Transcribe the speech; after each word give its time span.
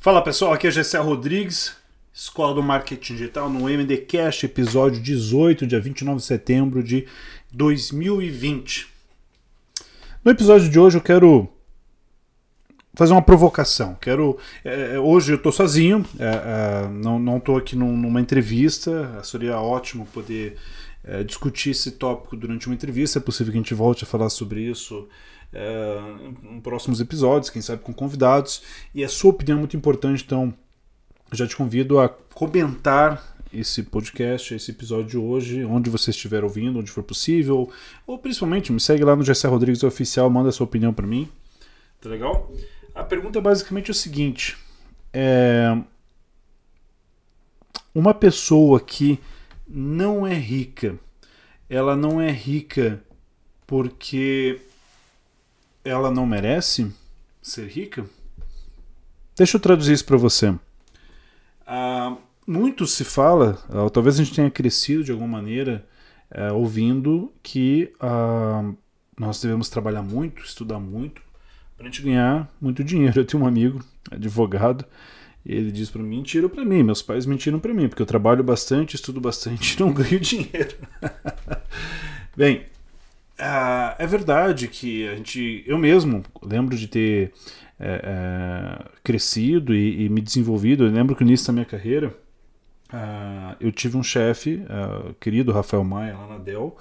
Fala 0.00 0.22
pessoal, 0.22 0.52
aqui 0.52 0.68
é 0.68 0.70
Gessé 0.70 0.96
Rodrigues, 0.96 1.74
Escola 2.14 2.54
do 2.54 2.62
Marketing 2.62 3.14
Digital, 3.14 3.50
no 3.50 3.64
MDCast, 3.64 4.46
episódio 4.46 5.02
18, 5.02 5.66
dia 5.66 5.80
29 5.80 6.20
de 6.20 6.24
setembro 6.24 6.84
de 6.84 7.04
2020. 7.50 8.86
No 10.24 10.30
episódio 10.30 10.68
de 10.68 10.78
hoje 10.78 10.98
eu 10.98 11.02
quero 11.02 11.48
fazer 12.94 13.12
uma 13.12 13.20
provocação. 13.20 13.96
Quero. 14.00 14.38
É, 14.64 14.94
é 14.94 15.00
hoje 15.00 15.32
eu 15.32 15.36
estou 15.36 15.50
sozinho, 15.50 16.06
é, 16.16 16.84
é, 16.84 16.88
não 16.88 17.38
estou 17.38 17.56
aqui 17.56 17.74
num, 17.74 17.96
numa 17.96 18.20
entrevista, 18.20 19.20
seria 19.24 19.60
ótimo 19.60 20.06
poder 20.06 20.56
é, 21.02 21.24
discutir 21.24 21.70
esse 21.70 21.90
tópico 21.90 22.36
durante 22.36 22.68
uma 22.68 22.74
entrevista. 22.76 23.18
É 23.18 23.20
possível 23.20 23.50
que 23.50 23.58
a 23.58 23.62
gente 23.62 23.74
volte 23.74 24.04
a 24.04 24.06
falar 24.06 24.28
sobre 24.30 24.60
isso 24.60 25.08
é, 25.52 25.98
em 26.50 26.60
próximos 26.60 27.00
episódios, 27.00 27.50
quem 27.50 27.62
sabe 27.62 27.82
com 27.82 27.92
convidados. 27.92 28.62
E 28.94 29.02
a 29.02 29.08
sua 29.08 29.30
opinião 29.30 29.56
é 29.56 29.60
muito 29.60 29.76
importante, 29.76 30.24
então 30.24 30.52
já 31.32 31.46
te 31.46 31.56
convido 31.56 31.98
a 31.98 32.08
comentar 32.08 33.36
esse 33.52 33.82
podcast, 33.82 34.54
esse 34.54 34.70
episódio 34.70 35.06
de 35.06 35.18
hoje, 35.18 35.64
onde 35.64 35.88
você 35.88 36.10
estiver 36.10 36.44
ouvindo, 36.44 36.78
onde 36.78 36.90
for 36.90 37.02
possível, 37.02 37.70
ou 38.06 38.18
principalmente 38.18 38.72
me 38.72 38.80
segue 38.80 39.04
lá 39.04 39.16
no 39.16 39.24
Gessé 39.24 39.48
Rodrigues 39.48 39.82
Oficial, 39.82 40.28
manda 40.28 40.52
sua 40.52 40.64
opinião 40.64 40.92
para 40.92 41.06
mim. 41.06 41.28
Tá 42.00 42.08
legal? 42.08 42.52
A 42.94 43.02
pergunta 43.02 43.38
é 43.38 43.42
basicamente 43.42 43.90
o 43.90 43.94
seguinte: 43.94 44.56
é... 45.12 45.76
uma 47.94 48.12
pessoa 48.12 48.80
que 48.80 49.18
não 49.66 50.26
é 50.26 50.34
rica, 50.34 50.98
ela 51.68 51.96
não 51.96 52.20
é 52.20 52.30
rica 52.30 53.02
porque 53.66 54.60
ela 55.84 56.10
não 56.10 56.26
merece 56.26 56.92
ser 57.40 57.68
rica? 57.68 58.04
Deixa 59.36 59.56
eu 59.56 59.60
traduzir 59.60 59.92
isso 59.92 60.04
para 60.04 60.16
você. 60.16 60.54
Ah, 61.66 62.16
muito 62.46 62.86
se 62.86 63.04
fala, 63.04 63.58
ou 63.68 63.90
talvez 63.90 64.18
a 64.18 64.24
gente 64.24 64.34
tenha 64.34 64.50
crescido 64.50 65.04
de 65.04 65.12
alguma 65.12 65.28
maneira 65.28 65.86
é, 66.30 66.50
ouvindo 66.50 67.32
que 67.42 67.92
ah, 68.00 68.72
nós 69.18 69.40
devemos 69.40 69.68
trabalhar 69.68 70.02
muito, 70.02 70.42
estudar 70.42 70.78
muito, 70.78 71.22
para 71.76 71.86
a 71.86 71.90
gente 71.90 72.02
ganhar 72.02 72.50
muito 72.60 72.82
dinheiro. 72.82 73.14
Eu 73.20 73.24
tenho 73.24 73.42
um 73.42 73.46
amigo, 73.46 73.84
advogado, 74.10 74.84
ele 75.44 75.72
diz 75.72 75.90
para 75.90 76.02
mim: 76.02 76.16
mentiram 76.16 76.48
para 76.48 76.64
mim, 76.64 76.82
meus 76.82 77.02
pais 77.02 77.24
mentiram 77.24 77.58
para 77.58 77.72
mim, 77.72 77.88
porque 77.88 78.02
eu 78.02 78.06
trabalho 78.06 78.44
bastante, 78.44 78.96
estudo 78.96 79.20
bastante 79.20 79.78
não 79.80 79.92
ganho 79.92 80.20
dinheiro. 80.20 80.76
Bem, 82.36 82.66
ah, 83.38 83.94
é 83.98 84.06
verdade 84.06 84.68
que 84.68 85.06
a 85.08 85.14
gente, 85.14 85.62
eu 85.66 85.78
mesmo 85.78 86.22
lembro 86.42 86.76
de 86.76 86.88
ter 86.88 87.32
é, 87.78 88.00
é, 88.04 88.84
crescido 89.04 89.74
e, 89.74 90.04
e, 90.04 90.08
me 90.08 90.20
desenvolvido. 90.20 90.84
Eu 90.84 90.90
lembro 90.90 91.14
que 91.14 91.22
no 91.22 91.30
início 91.30 91.46
da 91.46 91.52
minha 91.52 91.64
carreira 91.64 92.14
ah, 92.92 93.56
eu 93.60 93.70
tive 93.70 93.96
um 93.96 94.02
chefe, 94.02 94.62
ah, 94.68 95.12
querido 95.20 95.52
Rafael 95.52 95.84
Maia, 95.84 96.16
lá 96.16 96.26
na 96.26 96.38
Dell. 96.38 96.76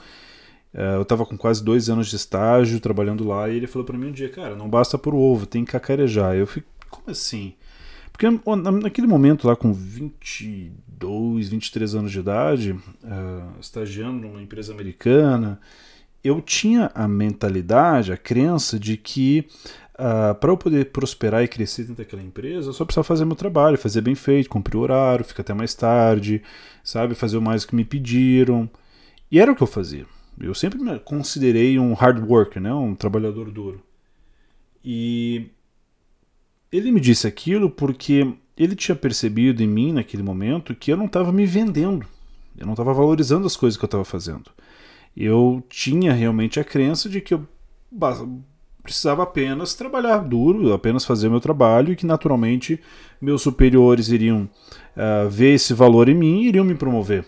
Ah, 0.73 0.95
eu 0.95 1.03
estava 1.03 1.25
com 1.25 1.37
quase 1.37 1.63
dois 1.63 1.89
anos 1.89 2.07
de 2.07 2.15
estágio 2.15 2.79
trabalhando 2.79 3.27
lá 3.27 3.47
e 3.49 3.55
ele 3.55 3.67
falou 3.67 3.85
para 3.85 3.97
mim 3.97 4.07
um 4.07 4.11
dia, 4.11 4.29
cara, 4.29 4.55
não 4.55 4.69
basta 4.69 4.97
por 4.97 5.13
ovo, 5.13 5.45
tem 5.45 5.63
que 5.63 5.71
cacarejar. 5.71 6.35
Eu 6.35 6.47
fiquei, 6.47 6.69
como 6.89 7.11
assim? 7.11 7.53
Porque 8.11 8.27
naquele 8.81 9.05
momento 9.05 9.47
lá 9.47 9.55
com 9.55 9.71
22, 9.71 11.49
23 11.49 11.93
anos 11.93 12.11
de 12.11 12.19
idade, 12.19 12.71
uh, 12.71 13.59
estagiando 13.61 14.27
numa 14.27 14.41
empresa 14.41 14.73
americana, 14.73 15.59
eu 16.27 16.41
tinha 16.41 16.91
a 16.93 17.07
mentalidade, 17.07 18.11
a 18.11 18.17
crença 18.17 18.77
de 18.77 18.97
que 18.97 19.47
uh, 19.93 20.35
para 20.35 20.51
eu 20.51 20.57
poder 20.57 20.91
prosperar 20.91 21.43
e 21.43 21.47
crescer 21.47 21.83
dentro 21.83 22.03
daquela 22.03 22.21
empresa, 22.21 22.69
eu 22.69 22.73
só 22.73 22.85
precisava 22.85 23.07
fazer 23.07 23.25
meu 23.25 23.35
trabalho, 23.35 23.77
fazer 23.77 24.01
bem 24.01 24.15
feito, 24.15 24.49
cumprir 24.49 24.77
o 24.77 24.81
horário, 24.81 25.25
ficar 25.25 25.41
até 25.41 25.53
mais 25.53 25.73
tarde, 25.73 26.41
sabe, 26.83 27.15
fazer 27.15 27.37
o 27.37 27.41
mais 27.41 27.65
que 27.65 27.75
me 27.75 27.85
pediram. 27.85 28.69
E 29.31 29.39
era 29.39 29.51
o 29.51 29.55
que 29.55 29.63
eu 29.63 29.67
fazia. 29.67 30.05
Eu 30.39 30.53
sempre 30.53 30.79
me 30.79 30.99
considerei 30.99 31.79
um 31.79 31.93
hard 31.93 32.23
worker, 32.29 32.61
né, 32.61 32.73
um 32.73 32.93
trabalhador 32.93 33.49
duro. 33.49 33.81
E 34.83 35.47
ele 36.71 36.91
me 36.91 36.99
disse 36.99 37.27
aquilo 37.27 37.69
porque 37.69 38.33
ele 38.55 38.75
tinha 38.75 38.95
percebido 38.95 39.63
em 39.63 39.67
mim 39.67 39.93
naquele 39.93 40.23
momento 40.23 40.75
que 40.75 40.91
eu 40.91 40.97
não 40.97 41.05
estava 41.05 41.31
me 41.31 41.45
vendendo, 41.45 42.05
eu 42.57 42.65
não 42.65 42.73
estava 42.73 42.93
valorizando 42.93 43.47
as 43.47 43.55
coisas 43.55 43.77
que 43.77 43.83
eu 43.83 43.87
estava 43.87 44.05
fazendo 44.05 44.51
eu 45.25 45.63
tinha 45.69 46.13
realmente 46.13 46.59
a 46.59 46.63
crença 46.63 47.09
de 47.09 47.21
que 47.21 47.33
eu 47.33 47.47
precisava 48.83 49.23
apenas 49.23 49.73
trabalhar 49.73 50.19
duro, 50.19 50.73
apenas 50.73 51.03
fazer 51.03 51.29
meu 51.29 51.39
trabalho 51.39 51.91
e 51.91 51.95
que 51.95 52.05
naturalmente 52.05 52.79
meus 53.19 53.41
superiores 53.41 54.09
iriam 54.09 54.49
uh, 54.95 55.29
ver 55.29 55.55
esse 55.55 55.73
valor 55.73 56.07
em 56.07 56.15
mim 56.15 56.41
e 56.41 56.47
iriam 56.47 56.63
me 56.63 56.75
promover. 56.75 57.25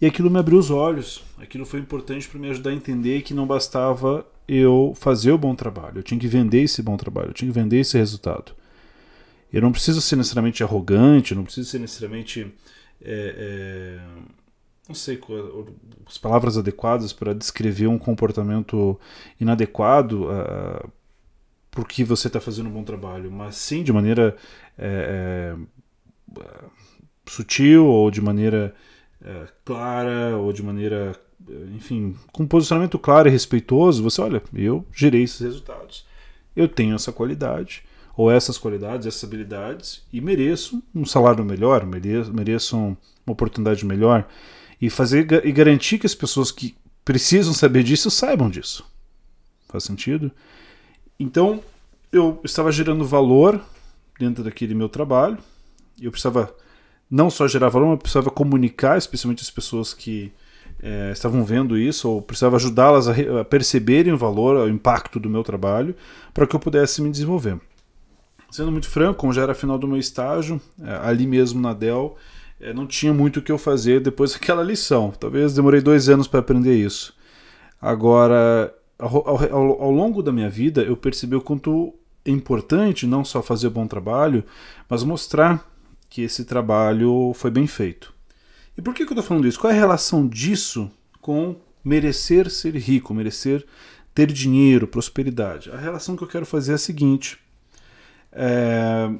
E 0.00 0.06
aquilo 0.06 0.30
me 0.30 0.38
abriu 0.38 0.58
os 0.58 0.70
olhos, 0.70 1.22
aquilo 1.38 1.66
foi 1.66 1.78
importante 1.78 2.26
para 2.26 2.40
me 2.40 2.48
ajudar 2.48 2.70
a 2.70 2.74
entender 2.74 3.20
que 3.22 3.34
não 3.34 3.46
bastava 3.46 4.26
eu 4.48 4.94
fazer 4.96 5.30
o 5.30 5.38
bom 5.38 5.54
trabalho, 5.54 5.98
eu 5.98 6.02
tinha 6.02 6.18
que 6.18 6.26
vender 6.26 6.62
esse 6.62 6.82
bom 6.82 6.96
trabalho, 6.96 7.28
eu 7.28 7.34
tinha 7.34 7.52
que 7.52 7.54
vender 7.54 7.80
esse 7.80 7.98
resultado. 7.98 8.52
Eu 9.52 9.60
não 9.60 9.72
preciso 9.72 10.00
ser 10.00 10.16
necessariamente 10.16 10.62
arrogante, 10.62 11.32
eu 11.32 11.36
não 11.36 11.44
preciso 11.44 11.68
ser 11.68 11.78
necessariamente. 11.78 12.52
É, 13.02 13.98
é, 14.02 14.30
não 14.90 14.94
sei 14.94 15.20
as 16.06 16.18
palavras 16.18 16.58
adequadas 16.58 17.12
para 17.12 17.32
descrever 17.32 17.86
um 17.86 17.98
comportamento 17.98 18.98
inadequado 19.40 20.24
uh, 20.24 20.90
porque 21.70 22.02
você 22.02 22.26
está 22.26 22.40
fazendo 22.40 22.68
um 22.68 22.72
bom 22.72 22.82
trabalho, 22.82 23.30
mas 23.30 23.54
sim 23.56 23.84
de 23.84 23.92
maneira 23.92 24.36
é, 24.76 25.54
é, 26.36 26.44
sutil 27.24 27.86
ou 27.86 28.10
de 28.10 28.20
maneira 28.20 28.74
é, 29.24 29.46
clara 29.64 30.36
ou 30.36 30.52
de 30.52 30.62
maneira, 30.62 31.14
enfim, 31.74 32.16
com 32.32 32.44
posicionamento 32.44 32.98
claro 32.98 33.28
e 33.28 33.30
respeitoso, 33.30 34.02
você 34.02 34.20
olha, 34.20 34.42
eu 34.52 34.84
gerei 34.92 35.22
esses 35.22 35.40
resultados, 35.40 36.04
eu 36.56 36.66
tenho 36.66 36.96
essa 36.96 37.12
qualidade 37.12 37.84
ou 38.16 38.30
essas 38.30 38.58
qualidades, 38.58 39.06
essas 39.06 39.22
habilidades 39.22 40.04
e 40.12 40.20
mereço 40.20 40.82
um 40.92 41.06
salário 41.06 41.44
melhor, 41.44 41.86
mereço, 41.86 42.34
mereço 42.34 42.76
uma 42.76 42.96
oportunidade 43.26 43.86
melhor 43.86 44.26
e 44.80 44.88
fazer 44.88 45.44
e 45.44 45.52
garantir 45.52 45.98
que 45.98 46.06
as 46.06 46.14
pessoas 46.14 46.50
que 46.50 46.74
precisam 47.04 47.52
saber 47.52 47.82
disso 47.82 48.10
saibam 48.10 48.48
disso. 48.48 48.84
Faz 49.68 49.84
sentido? 49.84 50.30
Então, 51.18 51.62
eu 52.12 52.40
estava 52.44 52.72
gerando 52.72 53.04
valor 53.04 53.60
dentro 54.18 54.42
daquele 54.42 54.74
meu 54.74 54.88
trabalho. 54.88 55.38
Eu 56.00 56.10
precisava 56.10 56.54
não 57.10 57.28
só 57.28 57.46
gerar 57.46 57.68
valor, 57.68 57.88
mas 57.88 57.98
precisava 57.98 58.30
comunicar, 58.30 58.96
especialmente 58.96 59.42
as 59.42 59.50
pessoas 59.50 59.92
que 59.92 60.32
é, 60.82 61.10
estavam 61.12 61.44
vendo 61.44 61.76
isso, 61.76 62.08
ou 62.08 62.22
precisava 62.22 62.56
ajudá-las 62.56 63.08
a, 63.08 63.40
a, 63.40 63.44
perceberem 63.44 64.12
o 64.12 64.16
valor, 64.16 64.56
o 64.56 64.68
impacto 64.68 65.20
do 65.20 65.28
meu 65.28 65.42
trabalho, 65.42 65.94
para 66.32 66.46
que 66.46 66.54
eu 66.54 66.60
pudesse 66.60 67.02
me 67.02 67.10
desenvolver. 67.10 67.58
Sendo 68.50 68.72
muito 68.72 68.88
franco, 68.88 69.20
como 69.20 69.32
já 69.32 69.42
era 69.42 69.54
final 69.54 69.78
do 69.78 69.86
meu 69.86 69.98
estágio, 69.98 70.60
é, 70.82 70.96
ali 71.02 71.26
mesmo 71.26 71.60
na 71.60 71.72
Dell, 71.72 72.16
é, 72.60 72.72
não 72.74 72.86
tinha 72.86 73.12
muito 73.12 73.38
o 73.38 73.42
que 73.42 73.50
eu 73.50 73.58
fazer 73.58 74.00
depois 74.00 74.32
daquela 74.32 74.62
lição. 74.62 75.10
Talvez 75.18 75.54
demorei 75.54 75.80
dois 75.80 76.08
anos 76.08 76.28
para 76.28 76.40
aprender 76.40 76.76
isso. 76.76 77.14
Agora, 77.80 78.74
ao, 78.98 79.28
ao, 79.28 79.82
ao, 79.82 79.90
longo 79.90 80.22
da 80.22 80.30
minha 80.30 80.50
vida, 80.50 80.82
eu 80.82 80.96
percebi 80.96 81.34
o 81.34 81.40
quanto 81.40 81.94
é 82.24 82.30
importante 82.30 83.06
não 83.06 83.24
só 83.24 83.42
fazer 83.42 83.70
bom 83.70 83.86
trabalho, 83.86 84.44
mas 84.88 85.02
mostrar 85.02 85.66
que 86.08 86.22
esse 86.22 86.44
trabalho 86.44 87.32
foi 87.34 87.50
bem 87.50 87.66
feito. 87.66 88.12
E 88.76 88.82
por 88.82 88.94
que, 88.94 89.04
que 89.04 89.12
eu 89.12 89.14
estou 89.14 89.24
falando 89.24 89.46
isso? 89.46 89.58
Qual 89.58 89.72
é 89.72 89.76
a 89.76 89.78
relação 89.78 90.26
disso 90.26 90.90
com 91.20 91.56
merecer 91.82 92.50
ser 92.50 92.76
rico, 92.76 93.14
merecer 93.14 93.64
ter 94.14 94.26
dinheiro, 94.26 94.86
prosperidade? 94.86 95.70
A 95.70 95.78
relação 95.78 96.16
que 96.16 96.22
eu 96.22 96.28
quero 96.28 96.44
fazer 96.44 96.72
é 96.72 96.74
a 96.74 96.78
seguinte. 96.78 97.38
É, 98.32 99.10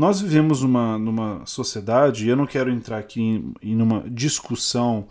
nós 0.00 0.18
vivemos 0.18 0.62
uma, 0.62 0.98
numa 0.98 1.44
sociedade, 1.44 2.24
e 2.24 2.30
eu 2.30 2.36
não 2.36 2.46
quero 2.46 2.70
entrar 2.70 2.96
aqui 2.96 3.20
em, 3.20 3.52
em 3.62 3.82
uma 3.82 4.02
discussão 4.08 5.06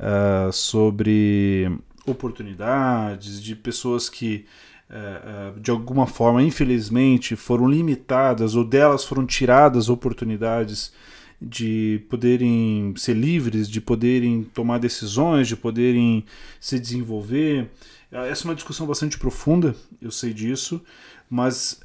uh, 0.00 0.52
sobre 0.52 1.70
oportunidades, 2.04 3.40
de 3.40 3.54
pessoas 3.54 4.08
que 4.08 4.44
uh, 4.90 5.56
uh, 5.56 5.60
de 5.60 5.70
alguma 5.70 6.08
forma, 6.08 6.42
infelizmente, 6.42 7.36
foram 7.36 7.68
limitadas 7.68 8.56
ou 8.56 8.64
delas 8.64 9.04
foram 9.04 9.24
tiradas 9.24 9.88
oportunidades 9.88 10.92
de 11.40 12.04
poderem 12.10 12.94
ser 12.96 13.14
livres, 13.14 13.70
de 13.70 13.80
poderem 13.80 14.42
tomar 14.42 14.78
decisões, 14.78 15.46
de 15.46 15.54
poderem 15.54 16.24
se 16.58 16.80
desenvolver. 16.80 17.70
Essa 18.10 18.42
é 18.42 18.48
uma 18.48 18.54
discussão 18.56 18.88
bastante 18.88 19.16
profunda, 19.16 19.74
eu 20.00 20.10
sei 20.10 20.34
disso, 20.34 20.82
mas 21.30 21.80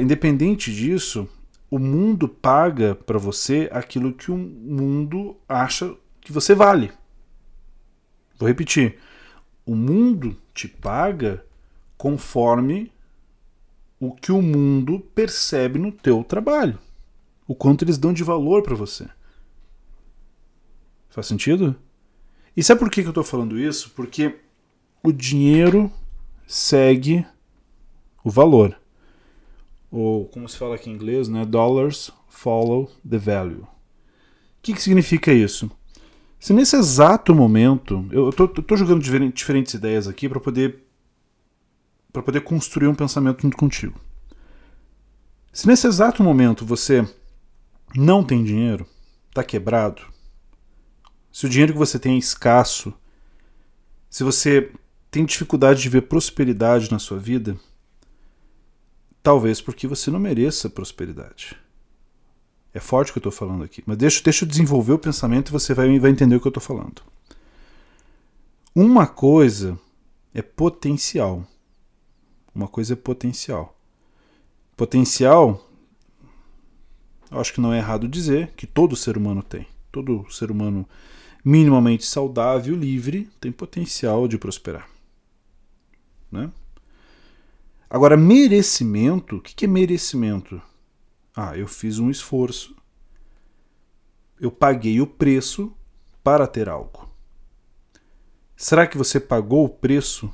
independente 0.00 0.74
disso, 0.74 1.28
o 1.70 1.78
mundo 1.78 2.28
paga 2.28 2.94
para 2.94 3.18
você 3.18 3.68
aquilo 3.72 4.12
que 4.12 4.30
o 4.30 4.36
mundo 4.36 5.36
acha 5.48 5.94
que 6.20 6.32
você 6.32 6.54
vale. 6.54 6.92
Vou 8.38 8.48
repetir. 8.48 8.98
O 9.66 9.74
mundo 9.74 10.36
te 10.54 10.66
paga 10.66 11.44
conforme 11.96 12.92
o 14.00 14.14
que 14.14 14.32
o 14.32 14.40
mundo 14.40 15.00
percebe 15.14 15.78
no 15.78 15.92
teu 15.92 16.22
trabalho. 16.24 16.78
O 17.46 17.54
quanto 17.54 17.84
eles 17.84 17.98
dão 17.98 18.12
de 18.12 18.22
valor 18.22 18.62
para 18.62 18.74
você. 18.74 19.08
Faz 21.10 21.26
sentido? 21.26 21.74
E 22.56 22.62
sabe 22.62 22.80
por 22.80 22.90
que 22.90 23.00
eu 23.00 23.08
estou 23.08 23.24
falando 23.24 23.58
isso? 23.58 23.90
Porque 23.90 24.38
o 25.02 25.12
dinheiro 25.12 25.92
segue 26.46 27.26
o 28.22 28.30
valor. 28.30 28.77
Ou 29.90 30.26
como 30.26 30.48
se 30.48 30.56
fala 30.56 30.74
aqui 30.74 30.90
em 30.90 30.94
inglês, 30.94 31.28
né? 31.28 31.44
Dollars 31.44 32.10
follow 32.28 32.90
the 33.08 33.18
value. 33.18 33.62
O 33.62 33.68
que, 34.62 34.74
que 34.74 34.82
significa 34.82 35.32
isso? 35.32 35.70
Se 36.38 36.52
nesse 36.52 36.76
exato 36.76 37.34
momento, 37.34 38.06
eu 38.12 38.30
estou 38.30 38.76
jogando 38.76 39.02
diferentes 39.32 39.74
ideias 39.74 40.06
aqui 40.06 40.28
para 40.28 40.40
poder 40.40 40.84
para 42.12 42.22
poder 42.22 42.40
construir 42.40 42.88
um 42.88 42.94
pensamento 42.94 43.42
junto 43.42 43.56
contigo. 43.56 44.00
Se 45.52 45.66
nesse 45.66 45.86
exato 45.86 46.22
momento 46.22 46.64
você 46.64 47.06
não 47.94 48.24
tem 48.24 48.42
dinheiro, 48.44 48.86
está 49.28 49.44
quebrado, 49.44 50.02
se 51.30 51.46
o 51.46 51.48
dinheiro 51.48 51.72
que 51.72 51.78
você 51.78 51.98
tem 51.98 52.14
é 52.14 52.18
escasso, 52.18 52.92
se 54.08 54.24
você 54.24 54.72
tem 55.10 55.24
dificuldade 55.24 55.82
de 55.82 55.88
ver 55.88 56.02
prosperidade 56.02 56.90
na 56.90 56.98
sua 56.98 57.18
vida, 57.18 57.56
talvez 59.28 59.60
porque 59.60 59.86
você 59.86 60.10
não 60.10 60.18
mereça 60.18 60.70
prosperidade. 60.70 61.54
É 62.72 62.80
forte 62.80 63.10
o 63.10 63.12
que 63.12 63.18
eu 63.18 63.20
estou 63.28 63.32
falando 63.32 63.62
aqui, 63.62 63.82
mas 63.84 63.98
deixa, 63.98 64.24
deixa 64.24 64.46
eu 64.46 64.48
desenvolver 64.48 64.94
o 64.94 64.98
pensamento 64.98 65.48
e 65.48 65.52
você 65.52 65.74
vai, 65.74 65.98
vai 65.98 66.10
entender 66.10 66.34
o 66.34 66.40
que 66.40 66.46
eu 66.46 66.48
estou 66.48 66.62
falando. 66.62 67.02
Uma 68.74 69.06
coisa 69.06 69.78
é 70.32 70.40
potencial. 70.40 71.46
Uma 72.54 72.66
coisa 72.66 72.94
é 72.94 72.96
potencial. 72.96 73.78
Potencial, 74.74 75.62
eu 77.30 77.38
acho 77.38 77.52
que 77.52 77.60
não 77.60 77.74
é 77.74 77.76
errado 77.76 78.08
dizer 78.08 78.54
que 78.56 78.66
todo 78.66 78.96
ser 78.96 79.18
humano 79.18 79.42
tem. 79.42 79.66
Todo 79.92 80.24
ser 80.30 80.50
humano 80.50 80.88
minimamente 81.44 82.06
saudável, 82.06 82.74
livre, 82.74 83.28
tem 83.38 83.52
potencial 83.52 84.26
de 84.26 84.38
prosperar. 84.38 84.88
Né? 86.32 86.50
Agora, 87.90 88.16
merecimento, 88.16 89.36
o 89.36 89.40
que 89.40 89.64
é 89.64 89.68
merecimento? 89.68 90.60
Ah, 91.34 91.56
eu 91.56 91.66
fiz 91.66 91.98
um 91.98 92.10
esforço, 92.10 92.76
eu 94.40 94.50
paguei 94.50 95.00
o 95.00 95.06
preço 95.06 95.72
para 96.22 96.46
ter 96.46 96.68
algo. 96.68 97.08
Será 98.54 98.86
que 98.86 98.98
você 98.98 99.18
pagou 99.18 99.64
o 99.64 99.68
preço 99.68 100.30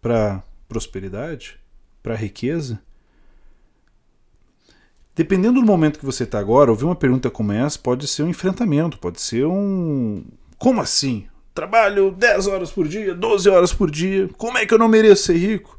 para 0.00 0.42
prosperidade, 0.66 1.60
para 2.02 2.16
riqueza? 2.16 2.80
Dependendo 5.14 5.60
do 5.60 5.66
momento 5.66 5.98
que 5.98 6.06
você 6.06 6.24
está 6.24 6.38
agora, 6.38 6.70
ouvir 6.70 6.84
uma 6.84 6.96
pergunta 6.96 7.30
como 7.30 7.52
essa 7.52 7.78
pode 7.78 8.08
ser 8.08 8.22
um 8.22 8.28
enfrentamento, 8.28 8.98
pode 8.98 9.20
ser 9.20 9.46
um. 9.46 10.24
Como 10.56 10.80
assim? 10.80 11.28
Trabalho 11.54 12.10
10 12.10 12.46
horas 12.46 12.70
por 12.70 12.88
dia, 12.88 13.14
12 13.14 13.48
horas 13.48 13.72
por 13.72 13.90
dia, 13.90 14.28
como 14.36 14.58
é 14.58 14.66
que 14.66 14.72
eu 14.72 14.78
não 14.78 14.88
mereço 14.88 15.24
ser 15.24 15.36
rico? 15.36 15.77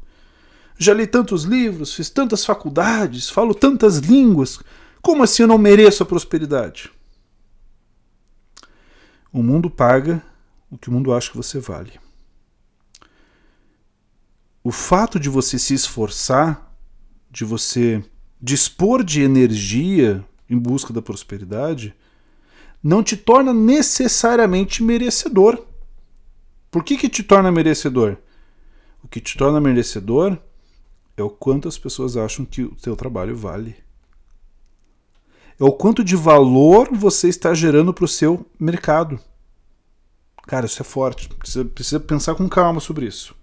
Já 0.82 0.94
li 0.94 1.06
tantos 1.06 1.44
livros, 1.44 1.92
fiz 1.92 2.08
tantas 2.08 2.42
faculdades, 2.42 3.28
falo 3.28 3.54
tantas 3.54 3.98
línguas. 3.98 4.58
Como 5.02 5.22
assim 5.22 5.42
eu 5.42 5.46
não 5.46 5.58
mereço 5.58 6.02
a 6.02 6.06
prosperidade? 6.06 6.90
O 9.30 9.42
mundo 9.42 9.68
paga 9.68 10.22
o 10.70 10.78
que 10.78 10.88
o 10.88 10.92
mundo 10.92 11.12
acha 11.12 11.30
que 11.30 11.36
você 11.36 11.60
vale. 11.60 12.00
O 14.64 14.72
fato 14.72 15.20
de 15.20 15.28
você 15.28 15.58
se 15.58 15.74
esforçar, 15.74 16.74
de 17.30 17.44
você 17.44 18.02
dispor 18.40 19.04
de 19.04 19.20
energia 19.20 20.24
em 20.48 20.58
busca 20.58 20.94
da 20.94 21.02
prosperidade, 21.02 21.94
não 22.82 23.02
te 23.02 23.18
torna 23.18 23.52
necessariamente 23.52 24.82
merecedor. 24.82 25.62
Por 26.70 26.82
que, 26.82 26.96
que 26.96 27.10
te 27.10 27.22
torna 27.22 27.52
merecedor? 27.52 28.16
O 29.04 29.08
que 29.08 29.20
te 29.20 29.36
torna 29.36 29.60
merecedor 29.60 30.38
é 31.20 31.24
o 31.24 31.30
quanto 31.30 31.68
as 31.68 31.78
pessoas 31.78 32.16
acham 32.16 32.44
que 32.44 32.62
o 32.62 32.76
seu 32.78 32.96
trabalho 32.96 33.36
vale. 33.36 33.76
É 35.58 35.64
o 35.64 35.72
quanto 35.72 36.02
de 36.02 36.16
valor 36.16 36.88
você 36.90 37.28
está 37.28 37.52
gerando 37.52 37.92
para 37.92 38.04
o 38.04 38.08
seu 38.08 38.46
mercado. 38.58 39.20
Cara, 40.46 40.66
isso 40.66 40.80
é 40.80 40.84
forte. 40.84 41.28
Precisa, 41.28 41.64
precisa 41.64 42.00
pensar 42.00 42.34
com 42.34 42.48
calma 42.48 42.80
sobre 42.80 43.06
isso. 43.06 43.34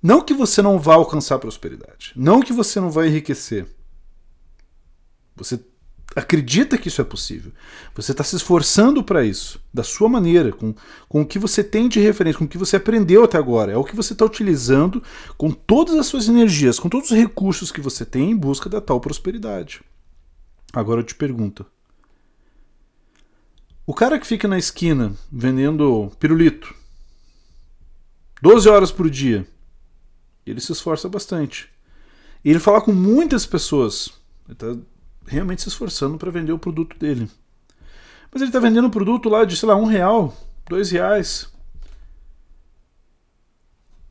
Não 0.00 0.20
que 0.20 0.32
você 0.32 0.62
não 0.62 0.78
vá 0.78 0.94
alcançar 0.94 1.38
prosperidade. 1.38 2.12
Não 2.14 2.40
que 2.40 2.52
você 2.52 2.78
não 2.78 2.90
vai 2.90 3.08
enriquecer. 3.08 3.66
Você 5.34 5.58
acredita 6.14 6.78
que 6.78 6.88
isso 6.88 7.00
é 7.00 7.04
possível. 7.04 7.52
Você 7.94 8.12
está 8.12 8.22
se 8.22 8.36
esforçando 8.36 9.02
para 9.02 9.24
isso, 9.24 9.60
da 9.72 9.82
sua 9.82 10.08
maneira, 10.08 10.52
com, 10.52 10.74
com 11.08 11.22
o 11.22 11.26
que 11.26 11.38
você 11.38 11.64
tem 11.64 11.88
de 11.88 12.00
referência, 12.00 12.38
com 12.38 12.44
o 12.44 12.48
que 12.48 12.58
você 12.58 12.76
aprendeu 12.76 13.24
até 13.24 13.36
agora. 13.36 13.72
É 13.72 13.76
o 13.76 13.84
que 13.84 13.96
você 13.96 14.12
está 14.12 14.24
utilizando 14.24 15.02
com 15.36 15.50
todas 15.50 15.94
as 15.96 16.06
suas 16.06 16.28
energias, 16.28 16.78
com 16.78 16.88
todos 16.88 17.10
os 17.10 17.16
recursos 17.16 17.72
que 17.72 17.80
você 17.80 18.04
tem 18.04 18.30
em 18.30 18.36
busca 18.36 18.68
da 18.68 18.80
tal 18.80 19.00
prosperidade. 19.00 19.80
Agora 20.72 21.00
eu 21.00 21.04
te 21.04 21.14
pergunto. 21.14 21.66
O 23.86 23.92
cara 23.92 24.18
que 24.18 24.26
fica 24.26 24.48
na 24.48 24.58
esquina 24.58 25.12
vendendo 25.30 26.10
pirulito 26.18 26.74
12 28.40 28.68
horas 28.68 28.92
por 28.92 29.08
dia, 29.08 29.46
ele 30.44 30.60
se 30.60 30.70
esforça 30.72 31.08
bastante. 31.08 31.70
E 32.44 32.50
ele 32.50 32.58
fala 32.58 32.80
com 32.80 32.92
muitas 32.92 33.46
pessoas. 33.46 34.10
Ele 34.46 34.52
está 34.52 34.76
realmente 35.26 35.62
se 35.62 35.68
esforçando 35.68 36.18
para 36.18 36.30
vender 36.30 36.52
o 36.52 36.58
produto 36.58 36.98
dele. 36.98 37.30
Mas 38.30 38.42
ele 38.42 38.48
está 38.48 38.58
vendendo 38.58 38.86
um 38.86 38.90
produto 38.90 39.28
lá 39.28 39.44
de, 39.44 39.56
sei 39.56 39.68
lá, 39.68 39.76
um 39.76 39.84
real, 39.84 40.36
dois 40.68 40.90
reais. 40.90 41.52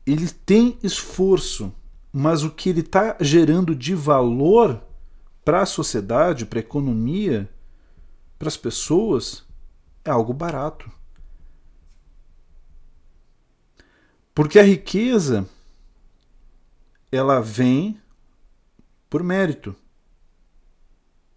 Ele 0.06 0.28
tem 0.28 0.78
esforço, 0.82 1.72
mas 2.12 2.42
o 2.42 2.50
que 2.50 2.68
ele 2.70 2.80
está 2.80 3.16
gerando 3.20 3.74
de 3.74 3.94
valor 3.94 4.82
para 5.44 5.62
a 5.62 5.66
sociedade, 5.66 6.46
para 6.46 6.58
a 6.58 6.60
economia, 6.60 7.48
para 8.38 8.48
as 8.48 8.56
pessoas, 8.56 9.44
é 10.04 10.10
algo 10.10 10.32
barato. 10.32 10.90
Porque 14.34 14.58
a 14.58 14.62
riqueza 14.62 15.48
ela 17.12 17.40
vem 17.40 18.00
por 19.08 19.22
mérito 19.22 19.76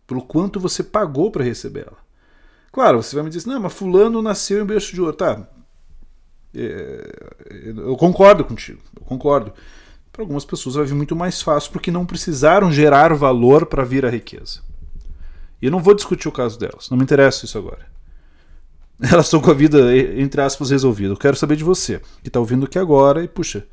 pelo 0.08 0.22
quanto 0.22 0.60
você 0.60 0.82
pagou 0.82 1.30
para 1.30 1.44
recebê-la. 1.44 1.98
Claro, 2.72 3.04
você 3.04 3.16
vai 3.16 3.26
me 3.26 3.30
dizer, 3.30 3.50
não, 3.50 3.60
mas 3.60 3.74
fulano 3.74 4.22
nasceu 4.22 4.64
em 4.64 4.66
berço 4.66 4.94
de 4.94 5.02
ouro. 5.02 5.14
Tá, 5.14 5.48
é, 6.56 7.12
eu 7.78 7.96
concordo 7.96 8.44
contigo, 8.44 8.80
eu 8.96 9.06
concordo. 9.06 9.54
Para 10.12 10.24
algumas 10.24 10.46
pessoas 10.46 10.76
vai 10.76 10.86
vir 10.86 10.96
muito 10.96 11.16
mais 11.16 11.42
fácil 11.42 11.72
porque 11.72 11.92
não 11.92 12.06
precisaram 12.06 12.72
gerar 12.72 13.14
valor 13.14 13.68
para 13.68 13.84
vir 13.84 14.06
a 14.06 14.10
riqueza. 14.10 14.62
E 15.62 15.66
eu 15.66 15.72
não 15.72 15.80
vou 15.80 15.94
discutir 15.94 16.28
o 16.28 16.32
caso 16.32 16.58
delas, 16.58 16.90
não 16.90 16.98
me 16.98 17.04
interessa 17.04 17.46
isso 17.46 17.58
agora. 17.58 17.86
Elas 19.12 19.28
estão 19.28 19.40
com 19.40 19.52
a 19.52 19.54
vida, 19.54 19.96
entre 19.96 20.42
aspas, 20.42 20.72
resolvida. 20.72 21.14
Eu 21.14 21.18
quero 21.18 21.38
saber 21.38 21.56
de 21.56 21.64
você, 21.64 22.02
que 22.24 22.30
está 22.30 22.40
ouvindo 22.40 22.66
aqui 22.66 22.80
agora 22.80 23.24
e, 23.24 23.28
puxa, 23.28 23.68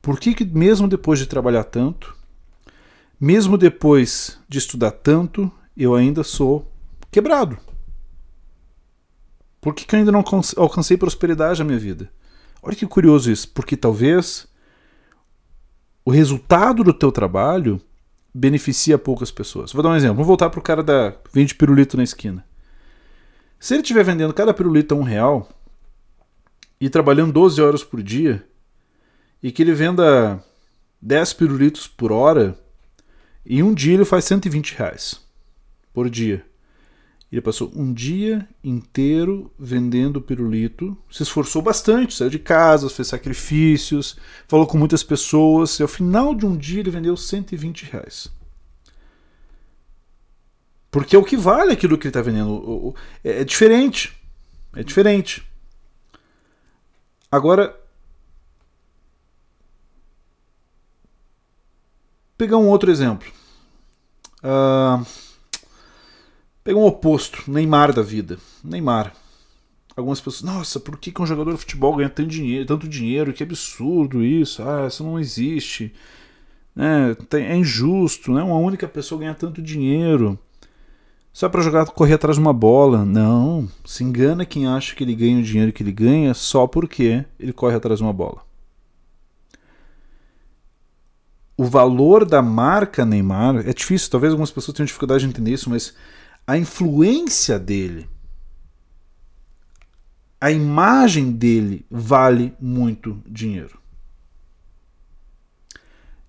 por 0.00 0.20
que, 0.20 0.34
que 0.34 0.44
mesmo 0.44 0.86
depois 0.86 1.18
de 1.18 1.26
trabalhar 1.26 1.64
tanto, 1.64 2.16
mesmo 3.20 3.58
depois 3.58 4.38
de 4.48 4.58
estudar 4.58 4.92
tanto, 4.92 5.52
eu 5.76 5.94
ainda 5.94 6.24
sou 6.24 6.70
quebrado. 7.10 7.58
Por 9.60 9.74
que, 9.74 9.84
que 9.84 9.94
eu 9.94 9.98
ainda 9.98 10.10
não 10.10 10.24
alcancei 10.56 10.96
prosperidade 10.96 11.58
na 11.58 11.66
minha 11.66 11.78
vida? 11.78 12.10
Olha 12.62 12.74
que 12.74 12.86
curioso 12.86 13.30
isso, 13.30 13.48
porque 13.50 13.76
talvez 13.76 14.48
o 16.04 16.10
resultado 16.10 16.82
do 16.82 16.94
teu 16.94 17.12
trabalho 17.12 17.80
beneficia 18.34 18.98
poucas 18.98 19.30
pessoas. 19.30 19.72
Vou 19.72 19.82
dar 19.82 19.90
um 19.90 19.96
exemplo. 19.96 20.16
Vamos 20.16 20.28
voltar 20.28 20.48
para 20.48 20.60
o 20.60 20.62
cara 20.62 20.82
da 20.82 21.14
vende 21.32 21.54
pirulito 21.54 21.96
na 21.96 22.02
esquina. 22.02 22.44
Se 23.58 23.74
ele 23.74 23.82
estiver 23.82 24.04
vendendo 24.04 24.32
cada 24.32 24.54
pirulito 24.54 24.94
a 24.94 24.98
um 24.98 25.02
real 25.02 25.48
e 26.80 26.88
trabalhando 26.88 27.32
12 27.32 27.60
horas 27.60 27.84
por 27.84 28.02
dia 28.02 28.42
e 29.42 29.52
que 29.52 29.62
ele 29.62 29.74
venda 29.74 30.42
10 31.02 31.34
pirulitos 31.34 31.86
por 31.86 32.12
hora, 32.12 32.56
em 33.44 33.62
um 33.62 33.74
dia 33.74 33.94
ele 33.94 34.04
faz 34.04 34.24
120 34.24 34.74
reais 34.76 35.20
por 35.92 36.08
dia. 36.08 36.44
Ele 37.30 37.40
passou 37.40 37.70
um 37.76 37.92
dia 37.92 38.48
inteiro 38.62 39.52
vendendo 39.56 40.20
pirulito, 40.20 40.96
se 41.08 41.22
esforçou 41.22 41.62
bastante, 41.62 42.14
saiu 42.14 42.28
de 42.28 42.40
casa, 42.40 42.90
fez 42.90 43.06
sacrifícios, 43.06 44.16
falou 44.48 44.66
com 44.66 44.76
muitas 44.76 45.04
pessoas, 45.04 45.78
e 45.78 45.82
ao 45.82 45.88
final 45.88 46.34
de 46.34 46.44
um 46.44 46.56
dia 46.56 46.80
ele 46.80 46.90
vendeu 46.90 47.16
120 47.16 47.84
reais. 47.84 48.28
Porque 50.90 51.14
é 51.14 51.18
o 51.18 51.24
que 51.24 51.36
vale 51.36 51.72
aquilo 51.72 51.96
que 51.96 52.08
ele 52.08 52.10
está 52.10 52.20
vendendo. 52.20 52.94
É, 53.22 53.42
é 53.42 53.44
diferente. 53.44 54.12
É 54.74 54.82
diferente. 54.82 55.46
Agora, 57.30 57.79
pegar 62.40 62.56
um 62.56 62.68
outro 62.68 62.90
exemplo. 62.90 63.28
Uh, 64.42 65.04
pegar 66.64 66.78
um 66.78 66.86
oposto, 66.86 67.50
Neymar 67.50 67.92
da 67.92 68.00
vida. 68.00 68.38
Neymar. 68.64 69.12
Algumas 69.94 70.22
pessoas, 70.22 70.50
nossa, 70.50 70.80
por 70.80 70.96
que, 70.96 71.12
que 71.12 71.20
um 71.20 71.26
jogador 71.26 71.52
de 71.52 71.58
futebol 71.58 71.94
ganha 71.96 72.08
tanto 72.08 72.30
dinheiro, 72.30 72.64
tanto 72.64 72.88
dinheiro? 72.88 73.34
Que 73.34 73.42
absurdo 73.42 74.24
isso. 74.24 74.62
Ah, 74.62 74.86
isso 74.86 75.04
não 75.04 75.20
existe. 75.20 75.92
É, 76.74 77.36
é 77.36 77.56
injusto, 77.56 78.32
né? 78.32 78.42
Uma 78.42 78.56
única 78.56 78.88
pessoa 78.88 79.20
ganha 79.20 79.34
tanto 79.34 79.60
dinheiro. 79.60 80.38
Só 81.34 81.46
para 81.46 81.60
jogar, 81.60 81.84
correr 81.88 82.14
atrás 82.14 82.36
de 82.36 82.40
uma 82.40 82.54
bola. 82.54 83.04
Não. 83.04 83.68
Se 83.84 84.02
engana 84.02 84.46
quem 84.46 84.66
acha 84.66 84.96
que 84.96 85.04
ele 85.04 85.14
ganha 85.14 85.40
o 85.40 85.42
dinheiro 85.42 85.74
que 85.74 85.82
ele 85.82 85.92
ganha 85.92 86.32
só 86.32 86.66
porque 86.66 87.22
ele 87.38 87.52
corre 87.52 87.76
atrás 87.76 87.98
de 87.98 88.02
uma 88.02 88.14
bola. 88.14 88.49
O 91.60 91.64
valor 91.66 92.24
da 92.24 92.40
marca 92.40 93.04
Neymar 93.04 93.68
é 93.68 93.74
difícil, 93.74 94.10
talvez 94.10 94.30
algumas 94.30 94.50
pessoas 94.50 94.74
tenham 94.74 94.86
dificuldade 94.86 95.24
de 95.24 95.28
entender 95.28 95.50
isso, 95.50 95.68
mas 95.68 95.94
a 96.46 96.56
influência 96.56 97.58
dele, 97.58 98.08
a 100.40 100.50
imagem 100.50 101.30
dele 101.30 101.84
vale 101.90 102.54
muito 102.58 103.22
dinheiro. 103.26 103.78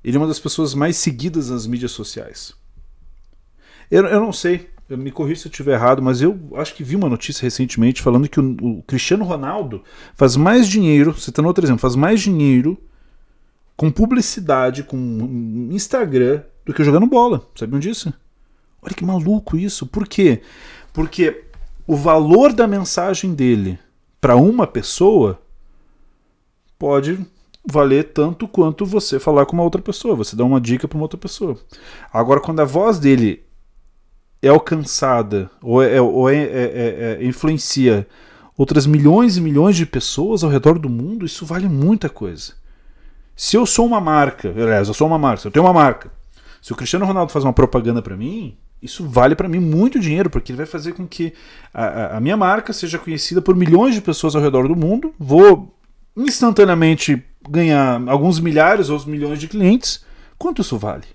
Ele 0.03 0.17
é 0.17 0.19
uma 0.19 0.27
das 0.27 0.37
pessoas 0.37 0.73
mais 0.73 0.97
seguidas 0.97 1.49
nas 1.49 1.65
mídias 1.65 1.93
sociais. 1.93 2.53
Eu, 3.89 4.05
eu 4.07 4.19
não 4.19 4.33
sei, 4.33 4.69
me 4.89 5.13
corrija 5.13 5.43
se 5.43 5.47
eu 5.47 5.51
estiver 5.51 5.75
errado, 5.75 6.01
mas 6.01 6.21
eu 6.21 6.37
acho 6.55 6.75
que 6.75 6.83
vi 6.83 6.97
uma 6.97 7.07
notícia 7.07 7.43
recentemente 7.43 8.01
falando 8.01 8.27
que 8.27 8.41
o, 8.41 8.57
o 8.79 8.83
Cristiano 8.83 9.23
Ronaldo 9.23 9.81
faz 10.13 10.35
mais 10.35 10.67
dinheiro, 10.67 11.17
citando 11.17 11.47
outro 11.47 11.65
exemplo, 11.65 11.79
faz 11.79 11.95
mais 11.95 12.19
dinheiro 12.19 12.77
com 13.81 13.89
publicidade, 13.89 14.83
com 14.83 15.67
Instagram, 15.71 16.43
do 16.63 16.71
que 16.71 16.83
jogando 16.83 17.07
bola. 17.07 17.41
Sabiam 17.55 17.79
disso? 17.79 18.13
Olha 18.79 18.93
que 18.93 19.03
maluco 19.03 19.57
isso. 19.57 19.87
Por 19.87 20.07
quê? 20.07 20.43
Porque 20.93 21.45
o 21.87 21.95
valor 21.95 22.53
da 22.53 22.67
mensagem 22.67 23.33
dele 23.33 23.79
para 24.21 24.35
uma 24.35 24.67
pessoa 24.67 25.41
pode 26.77 27.25
valer 27.67 28.13
tanto 28.13 28.47
quanto 28.47 28.85
você 28.85 29.19
falar 29.19 29.47
com 29.47 29.53
uma 29.53 29.63
outra 29.63 29.81
pessoa, 29.81 30.15
você 30.15 30.35
dá 30.35 30.45
uma 30.45 30.61
dica 30.61 30.87
para 30.87 30.95
uma 30.95 31.05
outra 31.05 31.17
pessoa. 31.17 31.57
Agora, 32.13 32.39
quando 32.39 32.59
a 32.59 32.65
voz 32.65 32.99
dele 32.99 33.43
é 34.43 34.49
alcançada 34.49 35.49
ou, 35.59 35.81
é, 35.81 35.99
ou 35.99 36.29
é, 36.29 36.35
é, 36.35 36.39
é, 36.43 37.17
é, 37.19 37.25
influencia 37.25 38.07
outras 38.55 38.85
milhões 38.85 39.37
e 39.37 39.41
milhões 39.41 39.75
de 39.75 39.87
pessoas 39.87 40.43
ao 40.43 40.51
redor 40.51 40.77
do 40.77 40.87
mundo, 40.87 41.25
isso 41.25 41.47
vale 41.47 41.67
muita 41.67 42.09
coisa. 42.09 42.60
Se 43.35 43.55
eu 43.55 43.65
sou 43.65 43.85
uma 43.85 44.01
marca, 44.01 44.49
aliás, 44.49 44.87
eu 44.87 44.93
sou 44.93 45.07
uma 45.07 45.17
marca, 45.17 45.41
se 45.41 45.47
eu 45.47 45.51
tenho 45.51 45.65
uma 45.65 45.73
marca, 45.73 46.11
se 46.61 46.71
o 46.71 46.75
Cristiano 46.75 47.05
Ronaldo 47.05 47.31
faz 47.31 47.43
uma 47.43 47.53
propaganda 47.53 48.01
para 48.01 48.15
mim, 48.15 48.55
isso 48.81 49.07
vale 49.07 49.35
para 49.35 49.47
mim 49.47 49.59
muito 49.59 49.99
dinheiro, 49.99 50.29
porque 50.29 50.51
ele 50.51 50.57
vai 50.57 50.65
fazer 50.65 50.93
com 50.93 51.07
que 51.07 51.33
a, 51.73 52.17
a, 52.17 52.19
minha 52.19 52.35
marca 52.35 52.73
seja 52.73 52.97
conhecida 52.97 53.41
por 53.41 53.55
milhões 53.55 53.93
de 53.93 54.01
pessoas 54.01 54.35
ao 54.35 54.41
redor 54.41 54.67
do 54.67 54.75
mundo. 54.75 55.13
Vou 55.19 55.75
instantaneamente 56.17 57.23
ganhar 57.47 58.01
alguns 58.07 58.39
milhares 58.39 58.89
ou 58.89 59.03
milhões 59.05 59.39
de 59.39 59.47
clientes. 59.47 60.03
Quanto 60.37 60.61
isso 60.61 60.77
vale? 60.77 61.05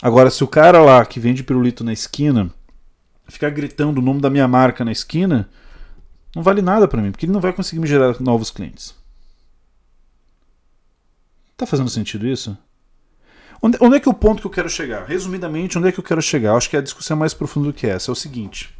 Agora, 0.00 0.30
se 0.30 0.42
o 0.42 0.48
cara 0.48 0.80
lá 0.80 1.04
que 1.04 1.20
vende 1.20 1.42
pirulito 1.42 1.84
na 1.84 1.92
esquina 1.92 2.50
ficar 3.26 3.50
gritando 3.50 3.98
o 3.98 4.02
nome 4.02 4.20
da 4.20 4.30
minha 4.30 4.48
marca 4.48 4.84
na 4.84 4.92
esquina, 4.92 5.48
não 6.34 6.42
vale 6.42 6.62
nada 6.62 6.88
para 6.88 7.02
mim, 7.02 7.10
porque 7.10 7.26
ele 7.26 7.32
não 7.32 7.40
vai 7.40 7.52
conseguir 7.52 7.80
me 7.80 7.86
gerar 7.86 8.18
novos 8.20 8.50
clientes. 8.50 8.94
Tá 11.58 11.66
fazendo 11.66 11.90
sentido 11.90 12.24
isso? 12.24 12.56
Onde, 13.60 13.76
onde, 13.80 13.96
é 13.96 14.00
que 14.00 14.08
é 14.08 14.12
o 14.12 14.14
ponto 14.14 14.40
que 14.40 14.46
eu 14.46 14.50
quero 14.50 14.70
chegar? 14.70 15.04
Resumidamente, 15.04 15.76
onde 15.76 15.88
é 15.88 15.92
que 15.92 15.98
eu 15.98 16.04
quero 16.04 16.22
chegar? 16.22 16.54
Acho 16.54 16.70
que 16.70 16.76
a 16.76 16.80
discussão 16.80 17.16
é 17.16 17.18
mais 17.18 17.34
profunda 17.34 17.66
do 17.66 17.72
que 17.72 17.84
essa. 17.84 18.10
É 18.10 18.12
o 18.12 18.14
seguinte: 18.14 18.72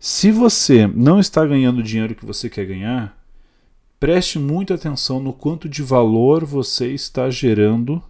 se 0.00 0.32
você 0.32 0.88
não 0.88 1.20
está 1.20 1.46
ganhando 1.46 1.78
o 1.78 1.82
dinheiro 1.82 2.16
que 2.16 2.26
você 2.26 2.50
quer 2.50 2.66
ganhar, 2.66 3.16
preste 4.00 4.40
muita 4.40 4.74
atenção 4.74 5.20
no 5.20 5.32
quanto 5.32 5.68
de 5.68 5.84
valor 5.84 6.44
você 6.44 6.88
está 6.88 7.30
gerando 7.30 8.02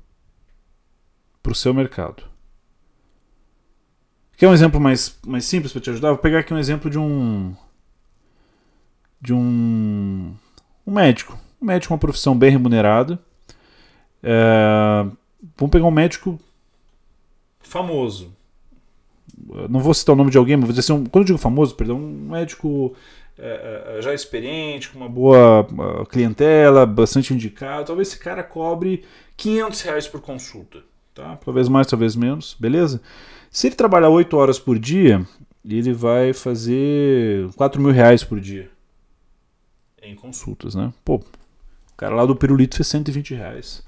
para 1.42 1.52
o 1.52 1.54
seu 1.54 1.74
mercado. 1.74 2.22
Quer 4.38 4.48
um 4.48 4.54
exemplo 4.54 4.80
mais, 4.80 5.18
mais 5.26 5.44
simples 5.44 5.72
para 5.72 5.82
te 5.82 5.90
ajudar? 5.90 6.08
Vou 6.08 6.18
pegar 6.18 6.38
aqui 6.38 6.54
um 6.54 6.58
exemplo 6.58 6.90
de 6.90 6.98
um 6.98 7.54
de 9.20 9.34
um, 9.34 10.34
um 10.86 10.90
médico, 10.90 11.38
um 11.60 11.66
médico 11.66 11.88
com 11.88 11.94
uma 11.94 12.00
profissão 12.00 12.36
bem 12.36 12.50
remunerada. 12.50 13.22
É, 14.22 15.04
vamos 15.56 15.70
pegar 15.70 15.86
um 15.86 15.90
médico 15.90 16.38
famoso. 17.60 18.32
Não 19.68 19.80
vou 19.80 19.92
citar 19.92 20.14
o 20.14 20.16
nome 20.16 20.30
de 20.30 20.38
alguém, 20.38 20.56
mas 20.56 20.66
vou 20.66 20.74
dizer 20.74 20.92
assim, 20.92 21.04
quando 21.06 21.22
eu 21.22 21.26
digo 21.26 21.38
famoso, 21.38 21.74
perdão, 21.74 21.96
um 21.96 22.30
médico 22.30 22.94
é, 23.38 23.96
é 23.98 24.02
já 24.02 24.14
experiente, 24.14 24.90
com 24.90 24.98
uma 24.98 25.08
boa 25.08 25.66
clientela, 26.08 26.86
bastante 26.86 27.34
indicado. 27.34 27.86
Talvez 27.86 28.08
esse 28.08 28.18
cara 28.18 28.42
cobre 28.42 29.04
500 29.36 29.80
reais 29.82 30.08
por 30.08 30.20
consulta. 30.20 30.82
Tá? 31.14 31.36
Talvez 31.44 31.68
mais, 31.68 31.86
talvez 31.86 32.16
menos, 32.16 32.56
beleza? 32.58 33.02
Se 33.50 33.66
ele 33.66 33.74
trabalhar 33.74 34.08
8 34.08 34.34
horas 34.36 34.58
por 34.58 34.78
dia, 34.78 35.26
ele 35.64 35.92
vai 35.92 36.32
fazer 36.32 37.48
4 37.56 37.80
mil 37.80 37.92
reais 37.92 38.24
por 38.24 38.40
dia 38.40 38.70
em 40.02 40.14
consultas, 40.14 40.74
né? 40.74 40.92
Pô, 41.04 41.16
o 41.16 41.96
cara 41.96 42.14
lá 42.14 42.26
do 42.26 42.36
pirulito 42.36 42.76
fez 42.76 42.88
120 42.88 43.34
reais. 43.34 43.82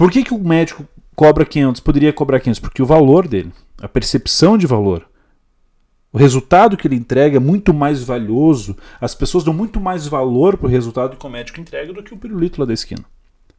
Por 0.00 0.10
que, 0.10 0.24
que 0.24 0.32
o 0.32 0.38
médico 0.38 0.88
cobra 1.14 1.44
500? 1.44 1.82
Poderia 1.82 2.10
cobrar 2.10 2.40
500? 2.40 2.58
Porque 2.58 2.82
o 2.82 2.86
valor 2.86 3.28
dele, 3.28 3.52
a 3.82 3.86
percepção 3.86 4.56
de 4.56 4.66
valor, 4.66 5.06
o 6.10 6.16
resultado 6.16 6.74
que 6.74 6.88
ele 6.88 6.96
entrega 6.96 7.36
é 7.36 7.38
muito 7.38 7.74
mais 7.74 8.02
valioso. 8.02 8.74
As 8.98 9.14
pessoas 9.14 9.44
dão 9.44 9.52
muito 9.52 9.78
mais 9.78 10.06
valor 10.06 10.56
para 10.56 10.68
o 10.68 10.70
resultado 10.70 11.18
que 11.18 11.26
o 11.26 11.28
médico 11.28 11.60
entrega 11.60 11.92
do 11.92 12.02
que 12.02 12.14
o 12.14 12.16
pirulito 12.16 12.58
lá 12.58 12.66
da 12.66 12.72
esquina. 12.72 13.04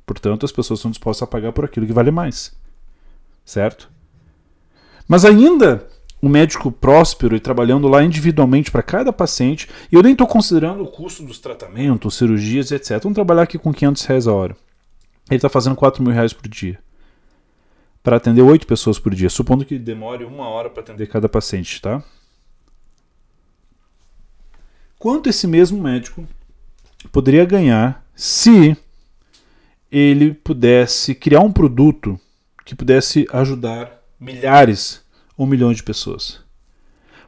Portanto, 0.03 0.43
as 0.43 0.51
pessoas 0.51 0.79
estão 0.79 0.89
dispostas 0.89 1.27
a 1.27 1.31
pagar 1.31 1.51
por 1.51 1.63
aquilo 1.63 1.85
que 1.85 1.93
vale 1.93 2.09
mais 2.09 2.59
certo? 3.45 3.91
Mas 5.07 5.25
ainda 5.25 5.87
o 6.19 6.27
médico 6.27 6.71
próspero 6.71 7.35
e 7.35 7.39
trabalhando 7.39 7.87
lá 7.87 8.03
individualmente 8.03 8.71
para 8.71 8.81
cada 8.81 9.13
paciente, 9.13 9.69
e 9.91 9.95
eu 9.95 10.01
nem 10.01 10.13
estou 10.13 10.25
considerando 10.25 10.81
o 10.81 10.87
custo 10.87 11.21
dos 11.21 11.37
tratamentos, 11.37 12.15
cirurgias, 12.15 12.71
etc. 12.71 12.99
Vamos 13.03 13.15
trabalhar 13.15 13.43
aqui 13.43 13.59
com 13.59 13.71
500 13.71 14.05
reais 14.05 14.27
a 14.27 14.33
hora. 14.33 14.55
Ele 15.29 15.37
está 15.37 15.49
fazendo 15.49 15.75
4 15.75 16.03
mil 16.03 16.13
reais 16.13 16.33
por 16.33 16.47
dia. 16.47 16.79
Para 18.03 18.17
atender 18.17 18.41
8 18.41 18.65
pessoas 18.65 18.97
por 18.97 19.13
dia, 19.13 19.29
supondo 19.29 19.63
que 19.63 19.77
demore 19.77 20.25
uma 20.25 20.47
hora 20.47 20.69
para 20.69 20.81
atender 20.81 21.07
cada 21.07 21.29
paciente, 21.29 21.81
tá? 21.81 22.03
Quanto 24.97 25.29
esse 25.29 25.47
mesmo 25.47 25.81
médico 25.81 26.27
poderia 27.11 27.45
ganhar 27.45 28.05
se 28.15 28.75
ele 29.91 30.33
pudesse 30.33 31.13
criar 31.13 31.41
um 31.41 31.51
produto 31.51 32.19
que 32.63 32.75
pudesse 32.75 33.27
ajudar 33.31 34.01
milhares 34.19 35.03
ou 35.35 35.45
milhões 35.45 35.77
de 35.77 35.83
pessoas. 35.83 36.39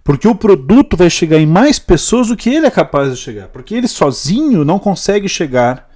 Porque 0.03 0.27
o 0.27 0.35
produto 0.35 0.97
vai 0.97 1.09
chegar 1.09 1.39
em 1.39 1.45
mais 1.45 1.79
pessoas 1.79 2.27
do 2.27 2.37
que 2.37 2.49
ele 2.49 2.67
é 2.67 2.71
capaz 2.71 3.09
de 3.11 3.17
chegar. 3.17 3.47
Porque 3.47 3.73
ele 3.73 3.87
sozinho 3.87 4.65
não 4.65 4.77
consegue 4.77 5.29
chegar. 5.29 5.89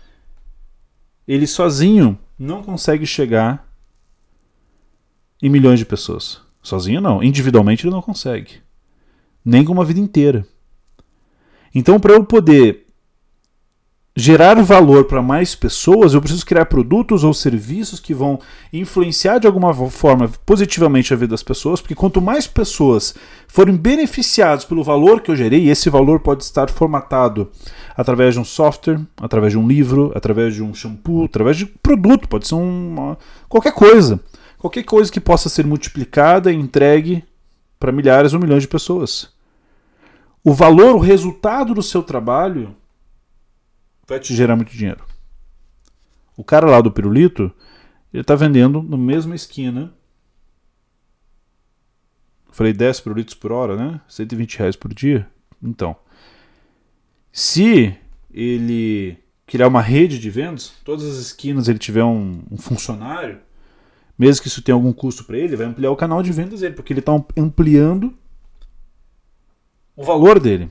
Ele 1.27 1.45
sozinho 1.45 2.17
não 2.39 2.63
consegue 2.63 3.05
chegar 3.05 3.67
em 5.41 5.49
milhões 5.49 5.79
de 5.79 5.85
pessoas. 5.85 6.41
Sozinho 6.61 7.01
não. 7.01 7.23
Individualmente 7.23 7.85
ele 7.85 7.93
não 7.93 8.01
consegue. 8.01 8.61
Nem 9.43 9.63
com 9.63 9.73
uma 9.73 9.85
vida 9.85 9.99
inteira. 9.99 10.47
Então, 11.73 11.99
para 11.99 12.13
eu 12.13 12.23
poder 12.23 12.86
gerar 14.19 14.59
valor 14.63 15.05
para 15.05 15.21
mais 15.21 15.53
pessoas, 15.53 16.15
eu 16.15 16.19
preciso 16.19 16.43
criar 16.43 16.65
produtos 16.65 17.23
ou 17.23 17.31
serviços 17.35 17.99
que 17.99 18.15
vão 18.15 18.39
influenciar 18.73 19.37
de 19.37 19.45
alguma 19.45 19.71
forma 19.91 20.27
positivamente 20.43 21.13
a 21.13 21.15
vida 21.15 21.29
das 21.29 21.43
pessoas, 21.43 21.79
porque 21.79 21.93
quanto 21.93 22.19
mais 22.19 22.47
pessoas 22.47 23.13
forem 23.47 23.75
beneficiadas 23.75 24.65
pelo 24.65 24.83
valor 24.83 25.21
que 25.21 25.29
eu 25.29 25.35
gerei, 25.35 25.69
esse 25.69 25.87
valor 25.87 26.19
pode 26.19 26.43
estar 26.43 26.67
formatado 26.67 27.51
através 27.95 28.33
de 28.33 28.39
um 28.39 28.43
software, 28.43 28.99
através 29.21 29.53
de 29.53 29.59
um 29.59 29.67
livro, 29.67 30.11
através 30.15 30.55
de 30.55 30.63
um 30.63 30.73
shampoo, 30.73 31.25
através 31.25 31.55
de 31.55 31.67
produto, 31.67 32.27
pode 32.27 32.47
ser 32.47 32.55
uma, 32.55 33.19
qualquer 33.47 33.73
coisa. 33.73 34.19
Qualquer 34.57 34.81
coisa 34.81 35.11
que 35.11 35.21
possa 35.21 35.47
ser 35.47 35.63
multiplicada 35.63 36.51
e 36.51 36.55
entregue 36.55 37.23
para 37.79 37.91
milhares 37.91 38.33
ou 38.33 38.39
milhões 38.39 38.63
de 38.63 38.67
pessoas. 38.67 39.29
O 40.43 40.55
valor, 40.55 40.95
o 40.95 40.99
resultado 40.99 41.75
do 41.75 41.83
seu 41.83 42.01
trabalho 42.01 42.75
vai 44.07 44.19
te 44.19 44.33
gerar 44.33 44.55
muito 44.55 44.71
dinheiro. 44.71 45.03
O 46.35 46.43
cara 46.43 46.65
lá 46.65 46.79
do 46.81 46.91
pirulito, 46.91 47.51
ele 48.13 48.21
está 48.21 48.35
vendendo 48.35 48.81
na 48.81 48.97
mesma 48.97 49.35
esquina. 49.35 49.93
Falei 52.51 52.73
10 52.73 53.01
pirulitos 53.01 53.33
por 53.33 53.51
hora, 53.51 53.75
né? 53.75 54.01
120 54.07 54.57
reais 54.57 54.75
por 54.75 54.93
dia. 54.93 55.27
Então, 55.61 55.95
se 57.31 57.95
ele 58.31 59.17
criar 59.45 59.67
uma 59.67 59.81
rede 59.81 60.19
de 60.19 60.29
vendas, 60.29 60.73
todas 60.83 61.05
as 61.05 61.17
esquinas 61.17 61.67
ele 61.67 61.79
tiver 61.79 62.03
um, 62.03 62.43
um 62.49 62.57
funcionário, 62.57 63.39
mesmo 64.17 64.41
que 64.41 64.47
isso 64.47 64.61
tenha 64.61 64.75
algum 64.75 64.91
custo 64.91 65.23
para 65.23 65.37
ele, 65.37 65.55
vai 65.55 65.67
ampliar 65.67 65.91
o 65.91 65.95
canal 65.95 66.23
de 66.23 66.31
vendas 66.31 66.61
dele, 66.61 66.75
porque 66.75 66.93
ele 66.93 66.99
está 66.99 67.11
ampliando 67.37 68.13
o 69.95 70.03
valor 70.03 70.39
dele. 70.39 70.69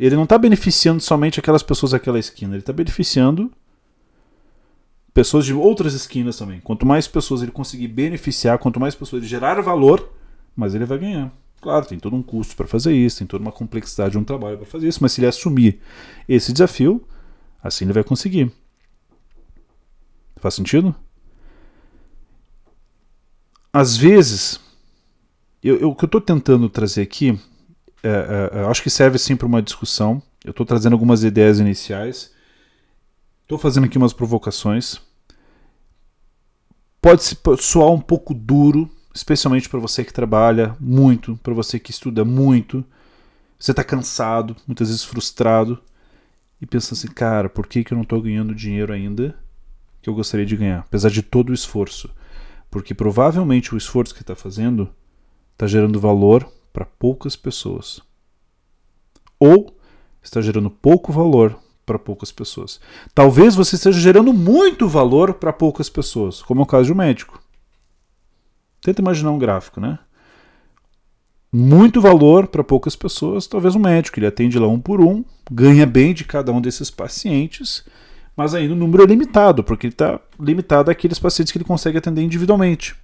Ele 0.00 0.16
não 0.16 0.24
está 0.24 0.38
beneficiando 0.38 1.02
somente 1.02 1.38
aquelas 1.38 1.62
pessoas 1.62 1.92
daquela 1.92 2.18
esquina, 2.18 2.54
ele 2.54 2.62
está 2.62 2.72
beneficiando 2.72 3.52
pessoas 5.12 5.44
de 5.44 5.52
outras 5.52 5.92
esquinas 5.92 6.38
também. 6.38 6.58
Quanto 6.58 6.86
mais 6.86 7.06
pessoas 7.06 7.42
ele 7.42 7.52
conseguir 7.52 7.88
beneficiar, 7.88 8.58
quanto 8.58 8.80
mais 8.80 8.94
pessoas 8.94 9.20
ele 9.20 9.28
gerar 9.28 9.60
valor, 9.60 10.10
mais 10.56 10.74
ele 10.74 10.86
vai 10.86 10.96
ganhar. 10.96 11.30
Claro, 11.60 11.84
tem 11.84 11.98
todo 11.98 12.16
um 12.16 12.22
custo 12.22 12.56
para 12.56 12.66
fazer 12.66 12.94
isso, 12.94 13.18
tem 13.18 13.26
toda 13.26 13.42
uma 13.42 13.52
complexidade 13.52 14.12
de 14.12 14.18
um 14.18 14.24
trabalho 14.24 14.56
para 14.56 14.64
fazer 14.64 14.88
isso, 14.88 15.00
mas 15.02 15.12
se 15.12 15.20
ele 15.20 15.26
assumir 15.26 15.78
esse 16.26 16.50
desafio, 16.50 17.06
assim 17.62 17.84
ele 17.84 17.92
vai 17.92 18.02
conseguir. 18.02 18.50
Faz 20.36 20.54
sentido? 20.54 20.94
Às 23.70 23.98
vezes, 23.98 24.58
eu, 25.62 25.76
eu, 25.76 25.90
o 25.90 25.94
que 25.94 26.04
eu 26.04 26.06
estou 26.06 26.22
tentando 26.22 26.70
trazer 26.70 27.02
aqui, 27.02 27.38
é, 28.02 28.08
é, 28.08 28.58
é, 28.60 28.64
acho 28.64 28.82
que 28.82 28.90
serve 28.90 29.18
sim 29.18 29.36
para 29.36 29.46
uma 29.46 29.62
discussão. 29.62 30.22
Eu 30.44 30.50
estou 30.50 30.64
trazendo 30.64 30.94
algumas 30.94 31.22
ideias 31.22 31.58
iniciais. 31.58 32.32
Estou 33.42 33.58
fazendo 33.58 33.84
aqui 33.84 33.98
umas 33.98 34.12
provocações. 34.12 35.00
Pode 37.00 37.22
soar 37.58 37.90
um 37.90 38.00
pouco 38.00 38.34
duro, 38.34 38.90
especialmente 39.14 39.68
para 39.68 39.80
você 39.80 40.04
que 40.04 40.12
trabalha 40.12 40.76
muito, 40.78 41.38
para 41.42 41.54
você 41.54 41.78
que 41.78 41.90
estuda 41.90 42.24
muito, 42.24 42.84
você 43.58 43.70
está 43.72 43.82
cansado, 43.82 44.54
muitas 44.66 44.88
vezes 44.88 45.02
frustrado, 45.02 45.78
e 46.60 46.66
pensa 46.66 46.92
assim, 46.94 47.08
cara, 47.08 47.48
por 47.48 47.66
que, 47.66 47.82
que 47.82 47.92
eu 47.92 47.96
não 47.96 48.02
estou 48.02 48.20
ganhando 48.20 48.54
dinheiro 48.54 48.92
ainda 48.92 49.34
que 50.02 50.08
eu 50.10 50.14
gostaria 50.14 50.44
de 50.44 50.56
ganhar, 50.56 50.80
apesar 50.80 51.10
de 51.10 51.22
todo 51.22 51.50
o 51.50 51.54
esforço? 51.54 52.10
Porque 52.70 52.94
provavelmente 52.94 53.74
o 53.74 53.78
esforço 53.78 54.14
que 54.14 54.20
está 54.20 54.36
fazendo 54.36 54.90
está 55.54 55.66
gerando 55.66 55.98
valor 55.98 56.50
para 56.72 56.84
poucas 56.84 57.36
pessoas. 57.36 58.00
Ou 59.38 59.74
está 60.22 60.40
gerando 60.40 60.70
pouco 60.70 61.12
valor 61.12 61.58
para 61.84 61.98
poucas 61.98 62.30
pessoas. 62.30 62.80
Talvez 63.14 63.54
você 63.54 63.74
esteja 63.74 63.98
gerando 63.98 64.32
muito 64.32 64.86
valor 64.86 65.34
para 65.34 65.52
poucas 65.52 65.88
pessoas, 65.88 66.40
como 66.42 66.60
é 66.60 66.62
o 66.62 66.66
caso 66.66 66.86
de 66.86 66.92
um 66.92 66.96
médico. 66.96 67.42
Tenta 68.80 69.02
imaginar 69.02 69.32
um 69.32 69.38
gráfico, 69.38 69.80
né? 69.80 69.98
Muito 71.52 72.00
valor 72.00 72.46
para 72.46 72.62
poucas 72.62 72.94
pessoas, 72.94 73.48
talvez 73.48 73.74
um 73.74 73.80
médico, 73.80 74.20
ele 74.20 74.26
atende 74.26 74.56
lá 74.56 74.68
um 74.68 74.78
por 74.78 75.00
um, 75.00 75.24
ganha 75.50 75.84
bem 75.84 76.14
de 76.14 76.24
cada 76.24 76.52
um 76.52 76.60
desses 76.60 76.92
pacientes, 76.92 77.84
mas 78.36 78.54
ainda 78.54 78.72
o 78.72 78.76
número 78.76 79.02
é 79.02 79.06
limitado, 79.06 79.64
porque 79.64 79.88
ele 79.88 79.94
está 79.94 80.20
limitado 80.38 80.92
àqueles 80.92 81.18
pacientes 81.18 81.50
que 81.50 81.58
ele 81.58 81.64
consegue 81.64 81.98
atender 81.98 82.22
individualmente. 82.22 82.94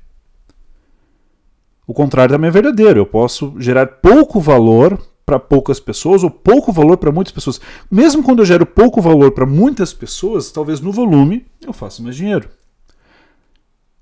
O 1.87 1.95
contrário 1.95 2.35
também 2.35 2.49
é 2.49 2.53
verdadeiro. 2.53 3.01
Eu 3.01 3.07
posso 3.07 3.55
gerar 3.59 3.87
pouco 3.87 4.41
valor 4.41 5.01
para 5.25 5.39
poucas 5.39 5.81
pessoas 5.81 6.23
ou 6.23 6.31
pouco 6.31 6.73
valor 6.73 6.97
para 6.97 7.13
muitas 7.13 7.33
pessoas. 7.33 7.61
Mesmo 7.91 8.23
quando 8.23 8.41
eu 8.41 8.47
gero 8.47 8.65
pouco 8.65 9.01
valor 9.01 9.33
para 9.33 9.47
muitas 9.47 9.93
pessoas, 9.93 10.51
talvez 10.51 10.81
no 10.81 10.93
volume 10.93 11.47
eu 11.61 11.73
faça 11.73 12.03
mais 12.03 12.17
dinheiro. 12.17 12.49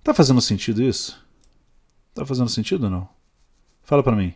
Tá 0.03 0.13
fazendo 0.13 0.41
sentido 0.41 0.83
isso? 0.83 1.19
Tá 2.15 2.27
fazendo 2.27 2.49
sentido 2.49 2.85
ou 2.85 2.91
não? 2.91 3.09
Fala 3.83 4.03
para 4.03 4.15
mim. 4.15 4.35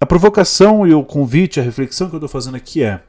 A 0.00 0.06
provocação 0.06 0.86
e 0.86 0.94
o 0.94 1.04
convite, 1.04 1.60
a 1.60 1.62
reflexão 1.62 2.08
que 2.08 2.14
eu 2.14 2.18
estou 2.18 2.28
fazendo 2.28 2.56
aqui 2.56 2.82
é: 2.82 3.02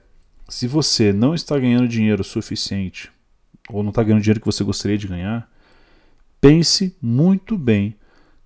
se 0.49 0.67
você 0.67 1.13
não 1.13 1.33
está 1.33 1.57
ganhando 1.57 1.87
dinheiro 1.87 2.23
suficiente, 2.23 3.11
ou 3.69 3.83
não 3.83 3.89
está 3.89 4.03
ganhando 4.03 4.21
dinheiro 4.21 4.39
que 4.39 4.45
você 4.45 4.63
gostaria 4.63 4.97
de 4.97 5.07
ganhar, 5.07 5.49
pense 6.41 6.97
muito 7.01 7.57
bem 7.57 7.95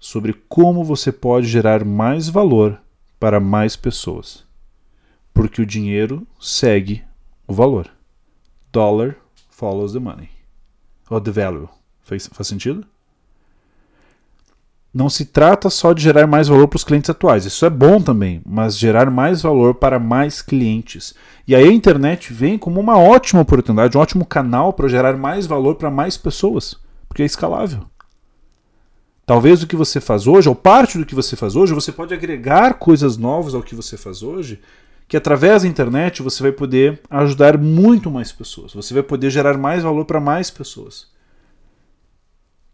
sobre 0.05 0.33
como 0.47 0.83
você 0.83 1.11
pode 1.11 1.47
gerar 1.47 1.83
mais 1.83 2.29
valor 2.29 2.79
para 3.19 3.39
mais 3.39 3.75
pessoas. 3.75 4.45
Porque 5.33 5.63
o 5.63 5.65
dinheiro 5.65 6.27
segue 6.39 7.03
o 7.47 7.53
valor. 7.55 7.89
Dollar 8.71 9.15
follows 9.49 9.93
the 9.93 9.99
money. 9.99 10.29
Or 11.09 11.19
the 11.19 11.31
value. 11.31 11.67
Faz, 12.03 12.29
faz 12.31 12.47
sentido? 12.47 12.85
não 14.93 15.09
se 15.09 15.25
trata 15.25 15.69
só 15.69 15.91
de 15.91 16.01
gerar 16.01 16.25
mais 16.25 16.47
valor 16.47 16.69
para 16.69 16.77
os 16.77 16.83
clientes 16.85 17.09
atuais, 17.09 17.43
isso 17.43 17.65
é 17.65 17.69
bom 17.69 17.99
também, 17.99 18.41
mas 18.45 18.77
gerar 18.77 19.11
mais 19.11 19.41
valor 19.41 19.75
para 19.75 19.99
mais 19.99 20.41
clientes. 20.41 21.13
E 21.45 21.53
aí 21.53 21.67
a 21.67 21.73
internet 21.73 22.31
vem 22.31 22.57
como 22.57 22.79
uma 22.79 22.97
ótima 22.97 23.41
oportunidade, 23.41 23.97
um 23.97 23.99
ótimo 23.99 24.25
canal 24.25 24.71
para 24.71 24.87
gerar 24.87 25.17
mais 25.17 25.45
valor 25.45 25.75
para 25.75 25.91
mais 25.91 26.15
pessoas, 26.15 26.77
porque 27.09 27.23
é 27.23 27.25
escalável. 27.25 27.83
Talvez 29.25 29.63
o 29.63 29.67
que 29.67 29.75
você 29.75 29.99
faz 29.99 30.27
hoje, 30.27 30.47
ou 30.47 30.55
parte 30.55 30.97
do 30.97 31.05
que 31.05 31.15
você 31.15 31.35
faz 31.35 31.55
hoje, 31.55 31.73
você 31.73 31.91
pode 31.91 32.13
agregar 32.13 32.75
coisas 32.75 33.17
novas 33.17 33.55
ao 33.55 33.63
que 33.63 33.73
você 33.73 33.97
faz 33.97 34.21
hoje, 34.21 34.61
que 35.07 35.17
através 35.17 35.63
da 35.63 35.67
internet 35.67 36.21
você 36.21 36.43
vai 36.43 36.51
poder 36.51 37.01
ajudar 37.09 37.57
muito 37.57 38.11
mais 38.11 38.31
pessoas, 38.31 38.73
você 38.73 38.93
vai 38.93 39.03
poder 39.03 39.31
gerar 39.31 39.57
mais 39.57 39.83
valor 39.83 40.05
para 40.05 40.19
mais 40.19 40.51
pessoas. 40.51 41.07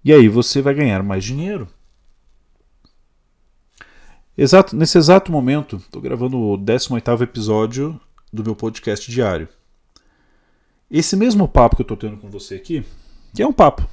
E 0.03 0.11
aí 0.11 0.27
você 0.27 0.61
vai 0.61 0.73
ganhar 0.73 1.01
mais 1.03 1.23
dinheiro. 1.23 1.67
Exato, 4.37 4.75
nesse 4.75 4.97
exato 4.97 5.31
momento, 5.31 5.77
estou 5.77 6.01
gravando 6.01 6.37
o 6.37 6.57
18 6.57 7.23
episódio 7.23 7.99
do 8.31 8.43
meu 8.43 8.55
podcast 8.55 9.09
diário. 9.09 9.47
Esse 10.89 11.15
mesmo 11.15 11.47
papo 11.47 11.75
que 11.75 11.81
eu 11.81 11.83
estou 11.83 11.97
tendo 11.97 12.17
com 12.17 12.29
você 12.29 12.55
aqui, 12.55 12.83
que 13.33 13.41
é 13.41 13.47
um 13.47 13.53
papo, 13.53 13.87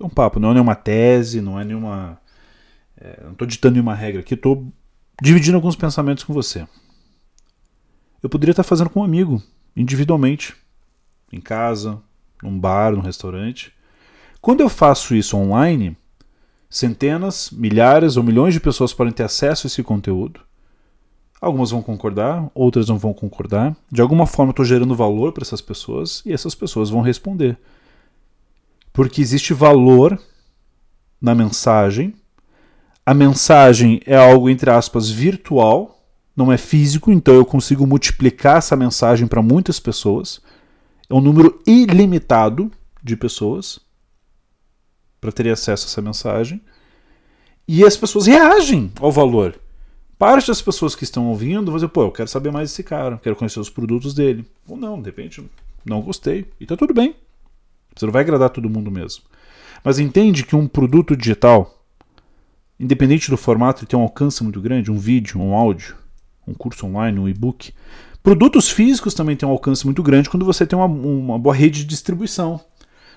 é 0.00 0.04
um 0.04 0.08
papo, 0.08 0.38
não 0.40 0.50
é 0.50 0.54
nenhuma 0.54 0.74
tese, 0.74 1.40
não 1.40 1.58
é 1.58 1.64
nenhuma. 1.64 2.18
É, 2.96 3.22
não 3.24 3.32
estou 3.32 3.46
ditando 3.46 3.74
nenhuma 3.74 3.94
regra 3.94 4.20
aqui, 4.20 4.34
estou 4.34 4.66
dividindo 5.22 5.56
alguns 5.56 5.76
pensamentos 5.76 6.24
com 6.24 6.32
você. 6.32 6.66
Eu 8.22 8.28
poderia 8.28 8.52
estar 8.52 8.64
fazendo 8.64 8.90
com 8.90 9.00
um 9.00 9.04
amigo, 9.04 9.42
individualmente, 9.76 10.56
em 11.32 11.40
casa, 11.40 12.00
num 12.42 12.58
bar, 12.58 12.92
num 12.92 13.00
restaurante. 13.00 13.72
Quando 14.40 14.60
eu 14.60 14.68
faço 14.68 15.14
isso 15.14 15.36
online, 15.36 15.96
Centenas, 16.70 17.50
milhares 17.50 18.18
ou 18.18 18.22
milhões 18.22 18.52
de 18.52 18.60
pessoas 18.60 18.92
podem 18.92 19.12
ter 19.12 19.22
acesso 19.22 19.66
a 19.66 19.68
esse 19.68 19.82
conteúdo. 19.82 20.40
Algumas 21.40 21.70
vão 21.70 21.80
concordar, 21.80 22.50
outras 22.54 22.88
não 22.88 22.98
vão 22.98 23.14
concordar. 23.14 23.74
De 23.90 24.02
alguma 24.02 24.26
forma, 24.26 24.50
eu 24.50 24.52
estou 24.52 24.64
gerando 24.64 24.94
valor 24.94 25.32
para 25.32 25.42
essas 25.42 25.62
pessoas 25.62 26.22
e 26.26 26.32
essas 26.32 26.54
pessoas 26.54 26.90
vão 26.90 27.00
responder. 27.00 27.56
Porque 28.98 29.20
existe 29.20 29.54
valor 29.54 30.20
na 31.22 31.32
mensagem. 31.32 32.16
A 33.06 33.14
mensagem 33.14 34.00
é 34.04 34.16
algo, 34.16 34.50
entre 34.50 34.70
aspas, 34.70 35.08
virtual, 35.08 36.04
não 36.34 36.50
é 36.50 36.58
físico, 36.58 37.12
então 37.12 37.32
eu 37.32 37.44
consigo 37.44 37.86
multiplicar 37.86 38.56
essa 38.56 38.74
mensagem 38.74 39.28
para 39.28 39.40
muitas 39.40 39.78
pessoas. 39.78 40.40
É 41.08 41.14
um 41.14 41.20
número 41.20 41.62
ilimitado 41.64 42.72
de 43.00 43.16
pessoas 43.16 43.78
para 45.20 45.30
ter 45.30 45.48
acesso 45.48 45.86
a 45.86 45.90
essa 45.90 46.02
mensagem. 46.02 46.60
E 47.68 47.84
as 47.84 47.96
pessoas 47.96 48.26
reagem 48.26 48.90
ao 48.98 49.12
valor. 49.12 49.60
Parte 50.18 50.48
das 50.48 50.60
pessoas 50.60 50.96
que 50.96 51.04
estão 51.04 51.28
ouvindo 51.28 51.66
vão 51.66 51.76
dizer, 51.76 51.86
pô, 51.86 52.02
eu 52.02 52.10
quero 52.10 52.28
saber 52.28 52.50
mais 52.50 52.70
desse 52.70 52.82
cara, 52.82 53.20
quero 53.22 53.36
conhecer 53.36 53.60
os 53.60 53.70
produtos 53.70 54.12
dele. 54.12 54.44
Ou 54.66 54.76
não, 54.76 55.00
de 55.00 55.06
repente, 55.06 55.48
não 55.84 56.02
gostei. 56.02 56.50
E 56.58 56.66
tá 56.66 56.76
tudo 56.76 56.92
bem. 56.92 57.14
Você 57.98 58.06
não 58.06 58.12
vai 58.12 58.22
agradar 58.22 58.50
todo 58.50 58.70
mundo 58.70 58.90
mesmo. 58.90 59.24
Mas 59.82 59.98
entende 59.98 60.44
que 60.44 60.54
um 60.54 60.68
produto 60.68 61.16
digital, 61.16 61.84
independente 62.78 63.28
do 63.28 63.36
formato, 63.36 63.84
tem 63.86 63.98
um 63.98 64.02
alcance 64.02 64.42
muito 64.42 64.60
grande, 64.60 64.90
um 64.90 64.98
vídeo, 64.98 65.40
um 65.40 65.52
áudio, 65.52 65.96
um 66.46 66.54
curso 66.54 66.86
online, 66.86 67.18
um 67.18 67.28
e-book. 67.28 67.72
Produtos 68.22 68.70
físicos 68.70 69.14
também 69.14 69.36
têm 69.36 69.48
um 69.48 69.52
alcance 69.52 69.84
muito 69.84 70.02
grande 70.02 70.30
quando 70.30 70.46
você 70.46 70.66
tem 70.66 70.78
uma, 70.78 70.86
uma 70.86 71.38
boa 71.38 71.54
rede 71.54 71.80
de 71.80 71.86
distribuição. 71.86 72.60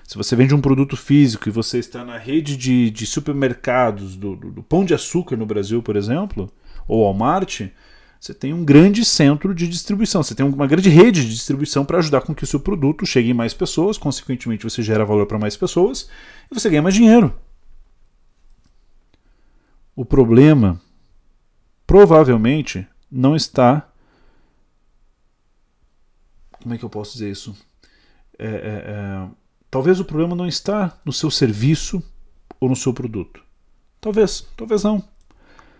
Se 0.04 0.16
você 0.16 0.34
vende 0.34 0.54
um 0.54 0.60
produto 0.60 0.96
físico 0.96 1.48
e 1.48 1.52
você 1.52 1.78
está 1.78 2.04
na 2.04 2.18
rede 2.18 2.56
de, 2.56 2.90
de 2.90 3.06
supermercados 3.06 4.16
do, 4.16 4.34
do, 4.34 4.50
do 4.50 4.62
Pão 4.62 4.84
de 4.84 4.94
Açúcar 4.94 5.36
no 5.36 5.46
Brasil, 5.46 5.80
por 5.80 5.96
exemplo, 5.96 6.50
ou 6.88 7.04
Walmart, 7.04 7.68
você 8.22 8.32
tem 8.32 8.52
um 8.52 8.64
grande 8.64 9.04
centro 9.04 9.52
de 9.52 9.66
distribuição, 9.66 10.22
você 10.22 10.32
tem 10.32 10.46
uma 10.46 10.68
grande 10.68 10.88
rede 10.88 11.22
de 11.22 11.34
distribuição 11.34 11.84
para 11.84 11.98
ajudar 11.98 12.20
com 12.20 12.32
que 12.32 12.44
o 12.44 12.46
seu 12.46 12.60
produto 12.60 13.04
chegue 13.04 13.30
em 13.30 13.34
mais 13.34 13.52
pessoas, 13.52 13.98
consequentemente 13.98 14.62
você 14.62 14.80
gera 14.80 15.04
valor 15.04 15.26
para 15.26 15.40
mais 15.40 15.56
pessoas 15.56 16.08
e 16.48 16.54
você 16.54 16.70
ganha 16.70 16.80
mais 16.80 16.94
dinheiro. 16.94 17.36
O 19.96 20.04
problema 20.04 20.80
provavelmente 21.84 22.86
não 23.10 23.34
está. 23.34 23.90
Como 26.62 26.76
é 26.76 26.78
que 26.78 26.84
eu 26.84 26.90
posso 26.90 27.14
dizer 27.14 27.28
isso? 27.28 27.56
É, 28.38 28.46
é, 28.46 28.50
é 28.52 29.28
Talvez 29.68 29.98
o 29.98 30.04
problema 30.04 30.36
não 30.36 30.46
está 30.46 30.96
no 31.04 31.12
seu 31.12 31.28
serviço 31.28 32.00
ou 32.60 32.68
no 32.68 32.76
seu 32.76 32.94
produto. 32.94 33.42
Talvez, 34.00 34.46
talvez 34.56 34.84
não. 34.84 35.02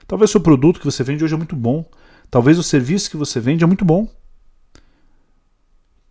Talvez 0.09 0.28
seu 0.28 0.40
produto 0.40 0.81
que 0.81 0.87
você 0.87 1.05
vende 1.05 1.22
hoje 1.22 1.35
é 1.35 1.37
muito 1.37 1.55
bom. 1.55 1.88
Talvez 2.32 2.58
o 2.58 2.62
serviço 2.62 3.10
que 3.10 3.16
você 3.18 3.38
vende 3.38 3.62
é 3.62 3.66
muito 3.66 3.84
bom. 3.84 4.08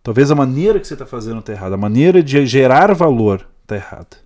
Talvez 0.04 0.30
a 0.30 0.36
maneira 0.36 0.78
que 0.78 0.86
você 0.86 0.94
está 0.94 1.04
fazendo 1.04 1.40
está 1.40 1.52
errada, 1.52 1.74
a 1.74 1.78
maneira 1.78 2.22
de 2.22 2.46
gerar 2.46 2.94
valor 2.94 3.44
está 3.62 3.74
errada. 3.74 4.16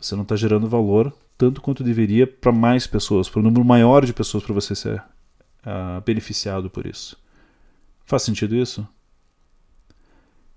Você 0.00 0.14
não 0.14 0.22
está 0.22 0.36
gerando 0.36 0.68
valor 0.68 1.12
tanto 1.36 1.60
quanto 1.60 1.82
deveria 1.82 2.28
para 2.28 2.52
mais 2.52 2.86
pessoas, 2.86 3.28
para 3.28 3.40
um 3.40 3.42
número 3.42 3.64
maior 3.64 4.06
de 4.06 4.12
pessoas 4.12 4.44
para 4.44 4.54
você 4.54 4.72
ser 4.76 5.02
uh, 5.66 6.00
beneficiado 6.06 6.70
por 6.70 6.86
isso. 6.86 7.18
Faz 8.06 8.22
sentido 8.22 8.54
isso? 8.54 8.86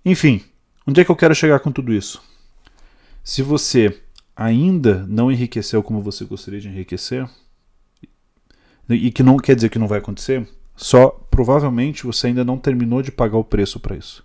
Enfim, 0.06 0.44
onde 0.86 1.02
é 1.02 1.04
que 1.04 1.10
eu 1.10 1.16
quero 1.16 1.34
chegar 1.34 1.62
com 1.62 1.72
tudo 1.72 1.92
isso? 1.92 2.22
Se 3.24 3.42
você 3.42 4.00
ainda 4.36 5.04
não 5.08 5.32
enriqueceu 5.32 5.82
como 5.82 6.00
você 6.00 6.26
gostaria 6.26 6.62
de 6.62 6.68
enriquecer, 6.68 7.28
e 8.96 9.12
que 9.12 9.24
não 9.24 9.38
quer 9.38 9.56
dizer 9.56 9.70
que 9.70 9.80
não 9.80 9.88
vai 9.88 10.00
acontecer, 10.00 10.48
só 10.76 11.10
provavelmente 11.30 12.06
você 12.06 12.28
ainda 12.28 12.44
não 12.44 12.58
terminou 12.58 13.02
de 13.02 13.12
pagar 13.12 13.38
o 13.38 13.44
preço 13.44 13.80
para 13.80 13.96
isso. 13.96 14.24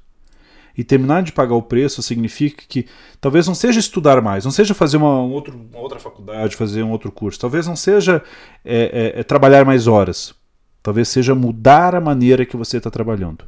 E 0.76 0.84
terminar 0.84 1.22
de 1.22 1.32
pagar 1.32 1.54
o 1.54 1.62
preço 1.62 2.02
significa 2.02 2.62
que 2.68 2.86
talvez 3.20 3.46
não 3.46 3.54
seja 3.54 3.80
estudar 3.80 4.20
mais, 4.20 4.44
não 4.44 4.52
seja 4.52 4.74
fazer 4.74 4.98
uma, 4.98 5.22
um 5.22 5.32
outro, 5.32 5.58
uma 5.72 5.80
outra 5.80 5.98
faculdade, 5.98 6.54
fazer 6.54 6.82
um 6.82 6.90
outro 6.90 7.10
curso, 7.10 7.40
talvez 7.40 7.66
não 7.66 7.76
seja 7.76 8.22
é, 8.64 9.12
é, 9.16 9.20
é 9.20 9.22
trabalhar 9.22 9.64
mais 9.64 9.86
horas, 9.86 10.34
talvez 10.82 11.08
seja 11.08 11.34
mudar 11.34 11.94
a 11.94 12.00
maneira 12.00 12.44
que 12.44 12.56
você 12.56 12.76
está 12.76 12.90
trabalhando. 12.90 13.44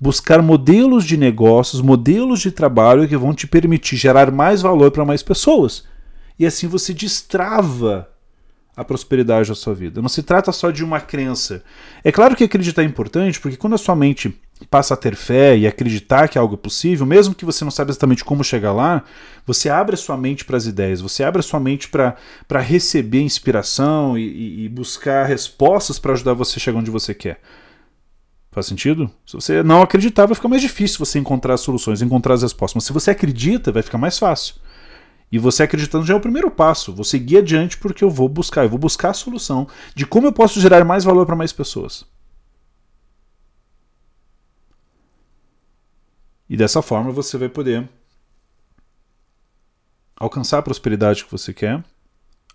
Buscar 0.00 0.42
modelos 0.42 1.04
de 1.04 1.16
negócios, 1.16 1.80
modelos 1.80 2.40
de 2.40 2.50
trabalho 2.50 3.06
que 3.06 3.16
vão 3.16 3.32
te 3.32 3.46
permitir 3.46 3.96
gerar 3.96 4.32
mais 4.32 4.60
valor 4.60 4.90
para 4.90 5.04
mais 5.04 5.22
pessoas. 5.22 5.84
E 6.36 6.44
assim 6.44 6.66
você 6.66 6.92
destrava 6.92 8.08
a 8.76 8.84
prosperidade 8.84 9.48
da 9.48 9.54
sua 9.54 9.74
vida. 9.74 10.02
Não 10.02 10.08
se 10.08 10.22
trata 10.22 10.50
só 10.52 10.70
de 10.70 10.82
uma 10.82 11.00
crença. 11.00 11.62
É 12.02 12.10
claro 12.10 12.34
que 12.34 12.44
acreditar 12.44 12.82
é 12.82 12.84
importante, 12.84 13.40
porque 13.40 13.56
quando 13.56 13.74
a 13.74 13.78
sua 13.78 13.94
mente 13.94 14.34
passa 14.70 14.94
a 14.94 14.96
ter 14.96 15.14
fé 15.14 15.56
e 15.56 15.66
acreditar 15.66 16.28
que 16.28 16.38
algo 16.38 16.54
é 16.54 16.56
possível, 16.56 17.06
mesmo 17.06 17.34
que 17.34 17.44
você 17.44 17.64
não 17.64 17.70
saiba 17.70 17.90
exatamente 17.90 18.24
como 18.24 18.42
chegar 18.42 18.72
lá, 18.72 19.04
você 19.46 19.68
abre 19.68 19.94
a 19.94 19.98
sua 19.98 20.16
mente 20.16 20.44
para 20.44 20.56
as 20.56 20.66
ideias, 20.66 21.00
você 21.00 21.22
abre 21.22 21.40
a 21.40 21.42
sua 21.42 21.60
mente 21.60 21.88
para 21.88 22.60
receber 22.60 23.20
inspiração 23.20 24.18
e, 24.18 24.64
e 24.64 24.68
buscar 24.68 25.24
respostas 25.26 25.98
para 25.98 26.12
ajudar 26.12 26.34
você 26.34 26.58
a 26.58 26.60
chegar 26.60 26.78
onde 26.78 26.90
você 26.90 27.14
quer. 27.14 27.40
Faz 28.50 28.66
sentido? 28.66 29.10
Se 29.26 29.34
você 29.34 29.62
não 29.64 29.82
acreditar, 29.82 30.26
vai 30.26 30.34
ficar 30.36 30.48
mais 30.48 30.62
difícil 30.62 31.00
você 31.00 31.18
encontrar 31.18 31.54
as 31.54 31.60
soluções, 31.60 32.00
encontrar 32.00 32.34
as 32.34 32.42
respostas. 32.42 32.76
Mas 32.76 32.84
se 32.84 32.92
você 32.92 33.10
acredita, 33.10 33.72
vai 33.72 33.82
ficar 33.82 33.98
mais 33.98 34.16
fácil. 34.16 34.54
E 35.30 35.38
você 35.38 35.64
acreditando 35.64 36.06
já 36.06 36.14
é 36.14 36.16
o 36.16 36.20
primeiro 36.20 36.50
passo. 36.50 36.94
Vou 36.94 37.04
seguir 37.04 37.38
adiante 37.38 37.76
porque 37.78 38.04
eu 38.04 38.10
vou 38.10 38.28
buscar, 38.28 38.64
eu 38.64 38.68
vou 38.68 38.78
buscar 38.78 39.10
a 39.10 39.14
solução 39.14 39.66
de 39.94 40.06
como 40.06 40.26
eu 40.26 40.32
posso 40.32 40.60
gerar 40.60 40.84
mais 40.84 41.04
valor 41.04 41.26
para 41.26 41.36
mais 41.36 41.52
pessoas. 41.52 42.06
E 46.48 46.56
dessa 46.56 46.82
forma 46.82 47.10
você 47.10 47.36
vai 47.36 47.48
poder 47.48 47.88
alcançar 50.16 50.58
a 50.58 50.62
prosperidade 50.62 51.24
que 51.24 51.30
você 51.30 51.52
quer, 51.52 51.82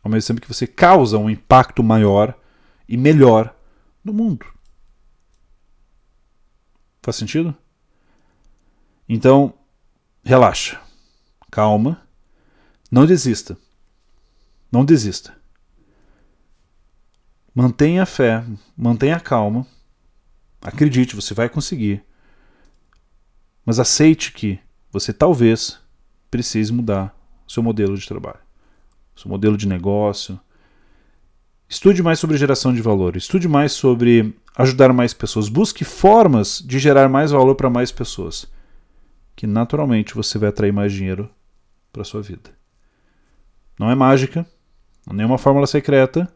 ao 0.04 0.10
mesmo 0.10 0.28
tempo 0.28 0.42
que 0.42 0.54
você 0.54 0.66
causa 0.66 1.18
um 1.18 1.30
impacto 1.30 1.84
maior 1.84 2.34
e 2.88 2.96
melhor 2.96 3.54
no 4.04 4.14
mundo. 4.14 4.46
Faz 7.02 7.16
sentido? 7.16 7.56
Então, 9.08 9.54
relaxa, 10.24 10.80
calma 11.52 12.08
não 12.92 13.06
desista. 13.06 13.58
Não 14.72 14.84
desista. 14.84 15.36
Mantenha 17.54 18.04
a 18.04 18.06
fé, 18.06 18.44
mantenha 18.76 19.18
a 19.18 19.20
calma. 19.20 19.66
Acredite, 20.62 21.16
você 21.16 21.34
vai 21.34 21.50
conseguir. 21.50 22.04
Mas 23.66 23.80
aceite 23.80 24.32
que 24.32 24.60
você 24.92 25.14
talvez 25.14 25.80
precise 26.32 26.72
mudar 26.74 27.16
seu 27.48 27.62
modelo 27.62 27.98
de 27.98 28.08
trabalho, 28.08 28.40
seu 29.16 29.30
modelo 29.30 29.58
de 29.58 29.68
negócio. 29.68 30.40
Estude 31.68 32.02
mais 32.02 32.18
sobre 32.18 32.38
geração 32.38 32.74
de 32.74 32.82
valor, 32.82 33.16
estude 33.16 33.48
mais 33.48 33.74
sobre 33.74 34.36
ajudar 34.56 34.92
mais 34.92 35.14
pessoas, 35.14 35.48
busque 35.50 35.84
formas 35.84 36.64
de 36.66 36.80
gerar 36.80 37.08
mais 37.08 37.32
valor 37.32 37.56
para 37.56 37.70
mais 37.70 37.92
pessoas, 37.92 38.48
que 39.36 39.46
naturalmente 39.46 40.16
você 40.16 40.38
vai 40.40 40.50
atrair 40.50 40.74
mais 40.74 40.92
dinheiro 40.92 41.30
para 41.94 42.04
sua 42.04 42.22
vida. 42.22 42.59
Não 43.80 43.90
é 43.90 43.96
mágica, 43.96 44.46
não 45.08 45.24
é 45.24 45.26
uma 45.26 45.38
fórmula 45.38 45.66
secreta, 45.66 46.32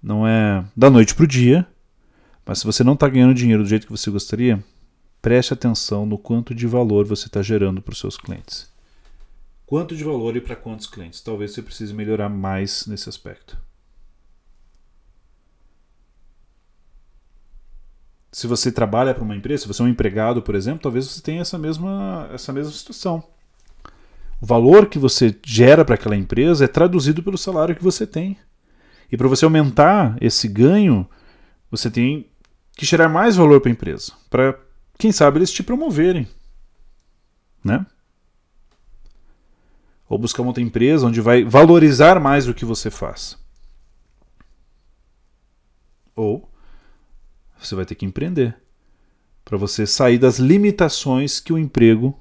não 0.00 0.24
é 0.24 0.64
da 0.76 0.88
noite 0.88 1.12
para 1.12 1.24
o 1.24 1.26
dia, 1.26 1.66
mas 2.46 2.60
se 2.60 2.64
você 2.64 2.84
não 2.84 2.92
está 2.92 3.08
ganhando 3.08 3.34
dinheiro 3.34 3.64
do 3.64 3.68
jeito 3.68 3.84
que 3.84 3.92
você 3.92 4.08
gostaria, 4.08 4.62
preste 5.20 5.52
atenção 5.52 6.06
no 6.06 6.16
quanto 6.16 6.54
de 6.54 6.68
valor 6.68 7.04
você 7.04 7.26
está 7.26 7.42
gerando 7.42 7.82
para 7.82 7.92
os 7.92 7.98
seus 7.98 8.16
clientes. 8.16 8.72
Quanto 9.66 9.96
de 9.96 10.04
valor 10.04 10.36
e 10.36 10.40
para 10.40 10.54
quantos 10.54 10.86
clientes? 10.86 11.20
Talvez 11.20 11.50
você 11.50 11.62
precise 11.62 11.92
melhorar 11.92 12.28
mais 12.28 12.86
nesse 12.86 13.08
aspecto. 13.08 13.58
Se 18.30 18.46
você 18.46 18.70
trabalha 18.70 19.12
para 19.12 19.24
uma 19.24 19.34
empresa, 19.34 19.62
se 19.62 19.68
você 19.68 19.82
é 19.82 19.84
um 19.84 19.88
empregado, 19.88 20.40
por 20.42 20.54
exemplo, 20.54 20.80
talvez 20.80 21.06
você 21.06 21.20
tenha 21.20 21.40
essa 21.40 21.58
mesma, 21.58 22.30
essa 22.32 22.52
mesma 22.52 22.72
situação. 22.72 23.22
O 24.40 24.46
valor 24.46 24.86
que 24.86 24.98
você 24.98 25.36
gera 25.44 25.84
para 25.84 25.96
aquela 25.96 26.16
empresa 26.16 26.64
é 26.64 26.68
traduzido 26.68 27.22
pelo 27.22 27.36
salário 27.36 27.74
que 27.74 27.82
você 27.82 28.06
tem. 28.06 28.38
E 29.10 29.16
para 29.16 29.28
você 29.28 29.44
aumentar 29.44 30.16
esse 30.20 30.46
ganho, 30.46 31.08
você 31.70 31.90
tem 31.90 32.30
que 32.76 32.86
gerar 32.86 33.08
mais 33.08 33.36
valor 33.36 33.60
para 33.60 33.70
a 33.70 33.72
empresa, 33.72 34.12
para 34.30 34.58
quem 34.96 35.10
sabe 35.10 35.38
eles 35.38 35.50
te 35.50 35.62
promoverem, 35.62 36.28
né? 37.64 37.84
Ou 40.08 40.18
buscar 40.18 40.42
uma 40.42 40.50
outra 40.50 40.62
empresa 40.62 41.06
onde 41.06 41.20
vai 41.20 41.44
valorizar 41.44 42.20
mais 42.20 42.46
o 42.46 42.54
que 42.54 42.64
você 42.64 42.90
faz. 42.90 43.36
Ou 46.14 46.48
você 47.58 47.74
vai 47.74 47.84
ter 47.84 47.94
que 47.94 48.06
empreender 48.06 48.56
para 49.44 49.58
você 49.58 49.86
sair 49.86 50.18
das 50.18 50.38
limitações 50.38 51.40
que 51.40 51.52
o 51.52 51.58
emprego 51.58 52.18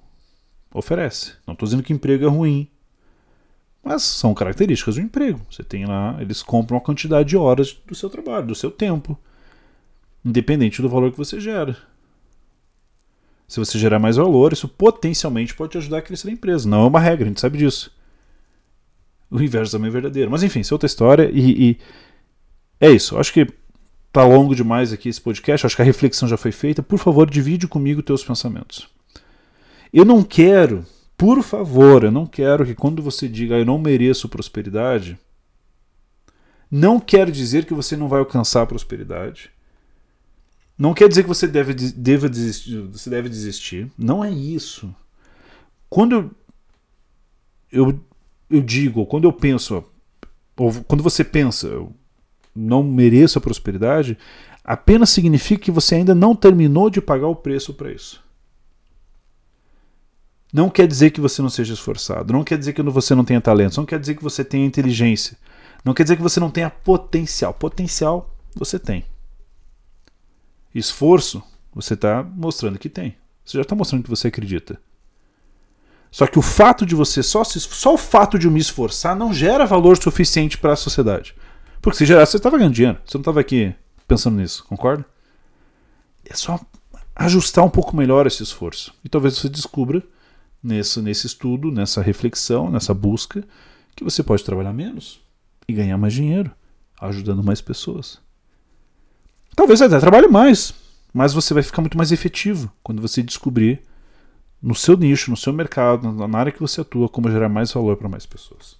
oferece. 0.78 1.34
Não 1.46 1.54
estou 1.54 1.66
dizendo 1.66 1.84
que 1.84 1.94
emprego 1.94 2.26
é 2.26 2.30
ruim, 2.30 2.70
mas 3.84 4.04
são 4.04 4.34
características 4.34 4.96
do 4.96 5.02
emprego. 5.02 5.40
Você 5.50 5.63
tem 5.63 5.86
lá, 5.86 6.18
eles 6.20 6.44
compram 6.44 6.78
a 6.78 6.82
quantidade 6.82 7.30
de 7.30 7.38
horas 7.38 7.78
do 7.86 7.96
seu 7.96 8.10
trabalho, 8.10 8.48
do 8.48 8.56
seu 8.56 8.70
tempo, 8.70 9.18
independente 10.24 10.82
do 10.82 10.90
valor 10.90 11.12
que 11.12 11.18
você 11.18 11.40
gera. 11.40 11.78
Se 13.48 13.60
você 13.60 13.80
gerar 13.80 13.98
mais 13.98 14.18
valor, 14.18 14.52
isso 14.52 14.68
potencialmente 14.68 15.56
pode 15.56 15.72
te 15.72 15.78
ajudar 15.78 16.00
a 16.00 16.02
crescer 16.02 16.28
a 16.28 16.34
empresa. 16.34 16.68
Não 16.68 16.84
é 16.84 16.88
uma 16.88 17.00
regra, 17.00 17.26
a 17.26 17.28
gente 17.30 17.40
sabe 17.40 17.58
disso. 17.58 17.96
O 19.32 19.42
inverso 19.42 19.72
também 19.72 19.90
é 19.90 19.92
verdadeiro. 19.92 20.30
Mas 20.30 20.44
enfim, 20.44 20.60
isso 20.60 20.74
é 20.74 20.76
outra 20.76 20.86
história 20.86 21.32
e, 21.34 21.70
e 21.70 21.78
é 22.80 22.92
isso. 22.92 23.18
Acho 23.18 23.32
que 23.32 23.48
tá 24.12 24.26
longo 24.26 24.54
demais 24.54 24.92
aqui 24.92 25.08
esse 25.08 25.22
podcast. 25.22 25.66
Acho 25.66 25.76
que 25.76 25.82
a 25.82 25.86
reflexão 25.86 26.28
já 26.28 26.36
foi 26.36 26.52
feita. 26.52 26.84
Por 26.84 27.00
favor, 27.00 27.30
divide 27.30 27.68
comigo 27.68 28.04
teus 28.04 28.24
pensamentos. 28.24 28.97
Eu 29.91 30.06
não 30.06 30.23
quero, 30.23 30.86
por 31.17 31.41
favor, 31.41 32.04
eu 32.04 32.12
não 32.12 32.26
quero 32.26 32.65
que 32.65 32.76
quando 32.76 33.02
você 33.02 33.28
diga 33.28 33.56
eu 33.56 33.65
não 33.65 33.78
mereço 33.78 34.30
prosperidade, 34.30 35.17
não 36.69 37.00
quer 37.00 37.32
dizer 37.32 37.65
que 37.65 37.73
você 37.73 37.95
não 37.95 38.08
vai 38.08 38.19
alcançar 38.19 38.62
a 38.62 38.67
prosperidade. 38.67 39.50
Não 40.78 40.93
quer 40.93 41.08
dizer 41.10 41.23
que 41.23 41.30
você 41.30 41.47
deve, 41.47 41.73
deve, 41.73 42.30
desistir, 42.30 42.82
você 42.82 43.10
deve 43.10 43.30
desistir. 43.30 43.91
Não 43.97 44.23
é 44.23 44.30
isso. 44.30 44.93
Quando 45.89 46.30
eu, 47.71 48.00
eu 48.50 48.62
digo, 48.62 49.06
quando 49.06 49.23
eu 49.23 49.34
penso, 49.34 49.84
ou 50.56 50.73
quando 50.84 51.02
você 51.02 51.23
pensa, 51.23 51.67
eu 51.67 51.91
não 52.56 52.84
mereço 52.84 53.39
a 53.39 53.41
prosperidade, 53.41 54.17
apenas 54.63 55.10
significa 55.10 55.63
que 55.63 55.71
você 55.71 55.95
ainda 55.95 56.13
não 56.13 56.36
terminou 56.36 56.89
de 56.89 57.02
pagar 57.02 57.28
o 57.28 57.36
preço 57.36 57.73
para 57.73 57.91
isso. 57.91 58.23
Não 60.52 60.70
quer 60.70 60.88
dizer 60.88 61.12
que 61.12 61.20
você 61.20 61.42
não 61.42 61.50
seja 61.50 61.74
esforçado, 61.74 62.32
não 62.32 62.44
quer 62.44 62.58
dizer 62.58 62.74
que 62.74 62.82
você 62.82 63.14
não 63.14 63.26
tenha 63.26 63.42
talento, 63.42 63.78
não 63.78 63.86
quer 63.86 64.00
dizer 64.00 64.16
que 64.16 64.24
você 64.24 64.44
tenha 64.44 64.66
inteligência, 64.66 65.38
não 65.84 65.94
quer 65.94 66.04
dizer 66.04 66.16
que 66.16 66.22
você 66.22 66.40
não 66.40 66.50
tenha 66.50 66.70
potencial. 66.70 67.54
Potencial 67.54 68.34
você 68.56 68.80
tem. 68.80 69.06
Esforço 70.74 71.44
você 71.74 71.94
está 71.94 72.24
mostrando 72.24 72.80
que 72.80 72.90
tem. 72.90 73.16
Você 73.44 73.58
já 73.58 73.62
está 73.62 73.76
mostrando 73.76 74.04
que 74.04 74.10
você 74.10 74.28
acredita. 74.28 74.80
Só 76.12 76.26
que 76.26 76.40
o 76.40 76.42
fato 76.42 76.86
de 76.86 76.96
você 76.96 77.22
só 77.22 77.44
se, 77.44 77.60
só 77.60 77.94
o 77.94 77.98
fato 77.98 78.40
de 78.40 78.48
eu 78.48 78.52
me 78.52 78.60
esforçar 78.60 79.16
não 79.16 79.34
gera 79.34 79.66
valor 79.66 80.02
suficiente 80.02 80.58
para 80.58 80.74
a 80.74 80.78
sociedade. 80.78 81.36
Porque 81.82 81.98
se 81.98 82.06
gerasse, 82.06 82.32
você 82.32 82.38
estava 82.38 82.58
ganhando 82.58 82.74
dinheiro. 82.74 82.98
Você 83.06 83.18
não 83.18 83.22
estava 83.22 83.40
aqui 83.40 83.76
pensando 84.08 84.38
nisso, 84.38 84.66
concorda? 84.66 85.06
É 86.26 86.34
só 86.34 86.60
ajustar 87.16 87.64
um 87.64 87.70
pouco 87.70 87.96
melhor 87.96 88.26
esse 88.26 88.44
esforço. 88.44 88.94
E 89.04 89.10
talvez 89.10 89.38
você 89.38 89.50
descubra 89.50 90.04
nesse, 90.62 91.02
nesse 91.02 91.28
estudo, 91.28 91.72
nessa 91.72 92.02
reflexão, 92.02 92.70
nessa 92.70 92.93
busca, 92.93 93.43
que 93.96 94.04
você 94.04 94.22
pode 94.22 94.43
trabalhar 94.43 94.74
menos 94.74 95.20
e 95.67 95.74
ganhar 95.74 95.98
mais 95.98 96.13
dinheiro, 96.13 96.52
ajudando 97.02 97.43
mais 97.43 97.62
pessoas. 97.62 98.20
Talvez 99.56 99.82
até 99.82 100.00
trabalhe 100.00 100.28
mais, 100.28 100.74
mas 101.13 101.34
você 101.34 101.54
vai 101.54 101.63
ficar 101.63 101.82
muito 101.82 101.98
mais 101.98 102.12
efetivo 102.12 102.72
quando 102.84 103.02
você 103.02 103.24
descobrir 103.24 103.82
no 104.62 104.76
seu 104.76 104.98
nicho, 104.98 105.32
no 105.32 105.38
seu 105.38 105.54
mercado, 105.54 106.12
na 106.12 106.38
área 106.38 106.52
que 106.52 106.60
você 106.60 106.82
atua, 106.82 107.10
como 107.10 107.30
gerar 107.32 107.50
mais 107.50 107.72
valor 107.72 107.98
para 107.98 108.10
mais 108.10 108.26
pessoas. 108.26 108.76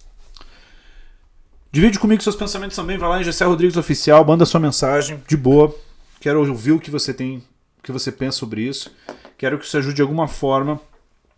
Divide 1.70 1.98
comigo 1.98 2.22
seus 2.22 2.36
pensamentos 2.36 2.76
também, 2.76 2.96
vai 2.96 3.08
lá 3.08 3.20
em 3.20 3.24
Gessé 3.24 3.44
Rodrigues 3.44 3.76
Oficial, 3.76 4.24
manda 4.24 4.46
sua 4.46 4.58
mensagem, 4.58 5.22
de 5.28 5.36
boa. 5.36 5.74
Quero 6.20 6.38
ouvir 6.40 6.72
o 6.72 6.80
que 6.80 6.90
você 6.90 7.12
tem, 7.12 7.38
o 7.78 7.82
que 7.82 7.92
você 7.92 8.10
pensa 8.10 8.38
sobre 8.38 8.62
isso. 8.62 8.90
Quero 9.36 9.58
que 9.58 9.66
isso 9.66 9.76
ajude 9.76 9.96
de 9.96 10.02
alguma 10.02 10.26
forma, 10.26 10.80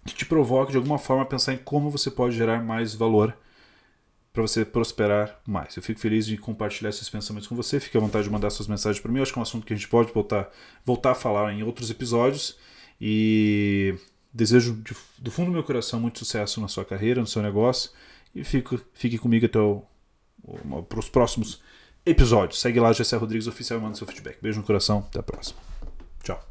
que 0.05 0.15
te 0.15 0.25
provoque 0.25 0.73
de 0.73 0.77
alguma 0.77 0.99
forma 0.99 1.23
a 1.23 1.27
pensar 1.27 1.53
em 1.53 1.59
como 1.59 1.91
você 1.91 2.11
pode 2.11 2.37
gerar 2.37 2.63
mais 2.63 2.95
valor 2.95 3.37
para 4.33 4.43
você 4.43 4.65
prosperar 4.65 5.41
mais. 5.47 5.77
Eu 5.77 5.83
fico 5.83 6.01
feliz 6.01 6.27
de 6.27 6.37
compartilhar 6.37 6.91
esses 6.91 7.09
pensamentos 7.09 7.49
com 7.49 7.57
você. 7.57 7.81
Fique 7.81 7.97
à 7.97 8.01
vontade 8.01 8.25
de 8.25 8.31
mandar 8.31 8.51
suas 8.51 8.69
mensagens 8.69 9.01
para 9.01 9.11
mim. 9.11 9.19
Eu 9.19 9.23
acho 9.23 9.33
que 9.33 9.39
é 9.39 9.41
um 9.41 9.43
assunto 9.43 9.67
que 9.67 9.73
a 9.73 9.77
gente 9.77 9.89
pode 9.89 10.13
voltar, 10.13 10.49
voltar 10.85 11.13
a 11.13 11.15
falar 11.15 11.53
em 11.53 11.63
outros 11.63 11.91
episódios. 11.91 12.57
E 13.01 13.95
desejo 14.33 14.75
de, 14.75 14.95
do 15.19 15.31
fundo 15.31 15.47
do 15.47 15.53
meu 15.53 15.65
coração 15.65 15.99
muito 15.99 16.19
sucesso 16.21 16.61
na 16.61 16.69
sua 16.69 16.85
carreira, 16.85 17.21
no 17.21 17.27
seu 17.27 17.43
negócio. 17.43 17.91
E 18.35 18.45
fico, 18.45 18.81
fique 18.95 19.19
comigo 19.19 19.47
até 19.47 19.59
os 19.59 21.09
próximos 21.09 21.61
episódios. 22.07 22.61
Segue 22.61 22.79
lá, 22.79 22.93
Gessé 22.93 23.17
Rodrigues 23.17 23.49
Oficial 23.49 23.81
e 23.81 23.83
manda 23.83 23.97
seu 23.97 24.07
feedback. 24.07 24.39
Beijo 24.41 24.61
no 24.61 24.67
coração. 24.67 25.05
Até 25.09 25.19
a 25.19 25.23
próxima. 25.23 25.59
Tchau. 26.23 26.50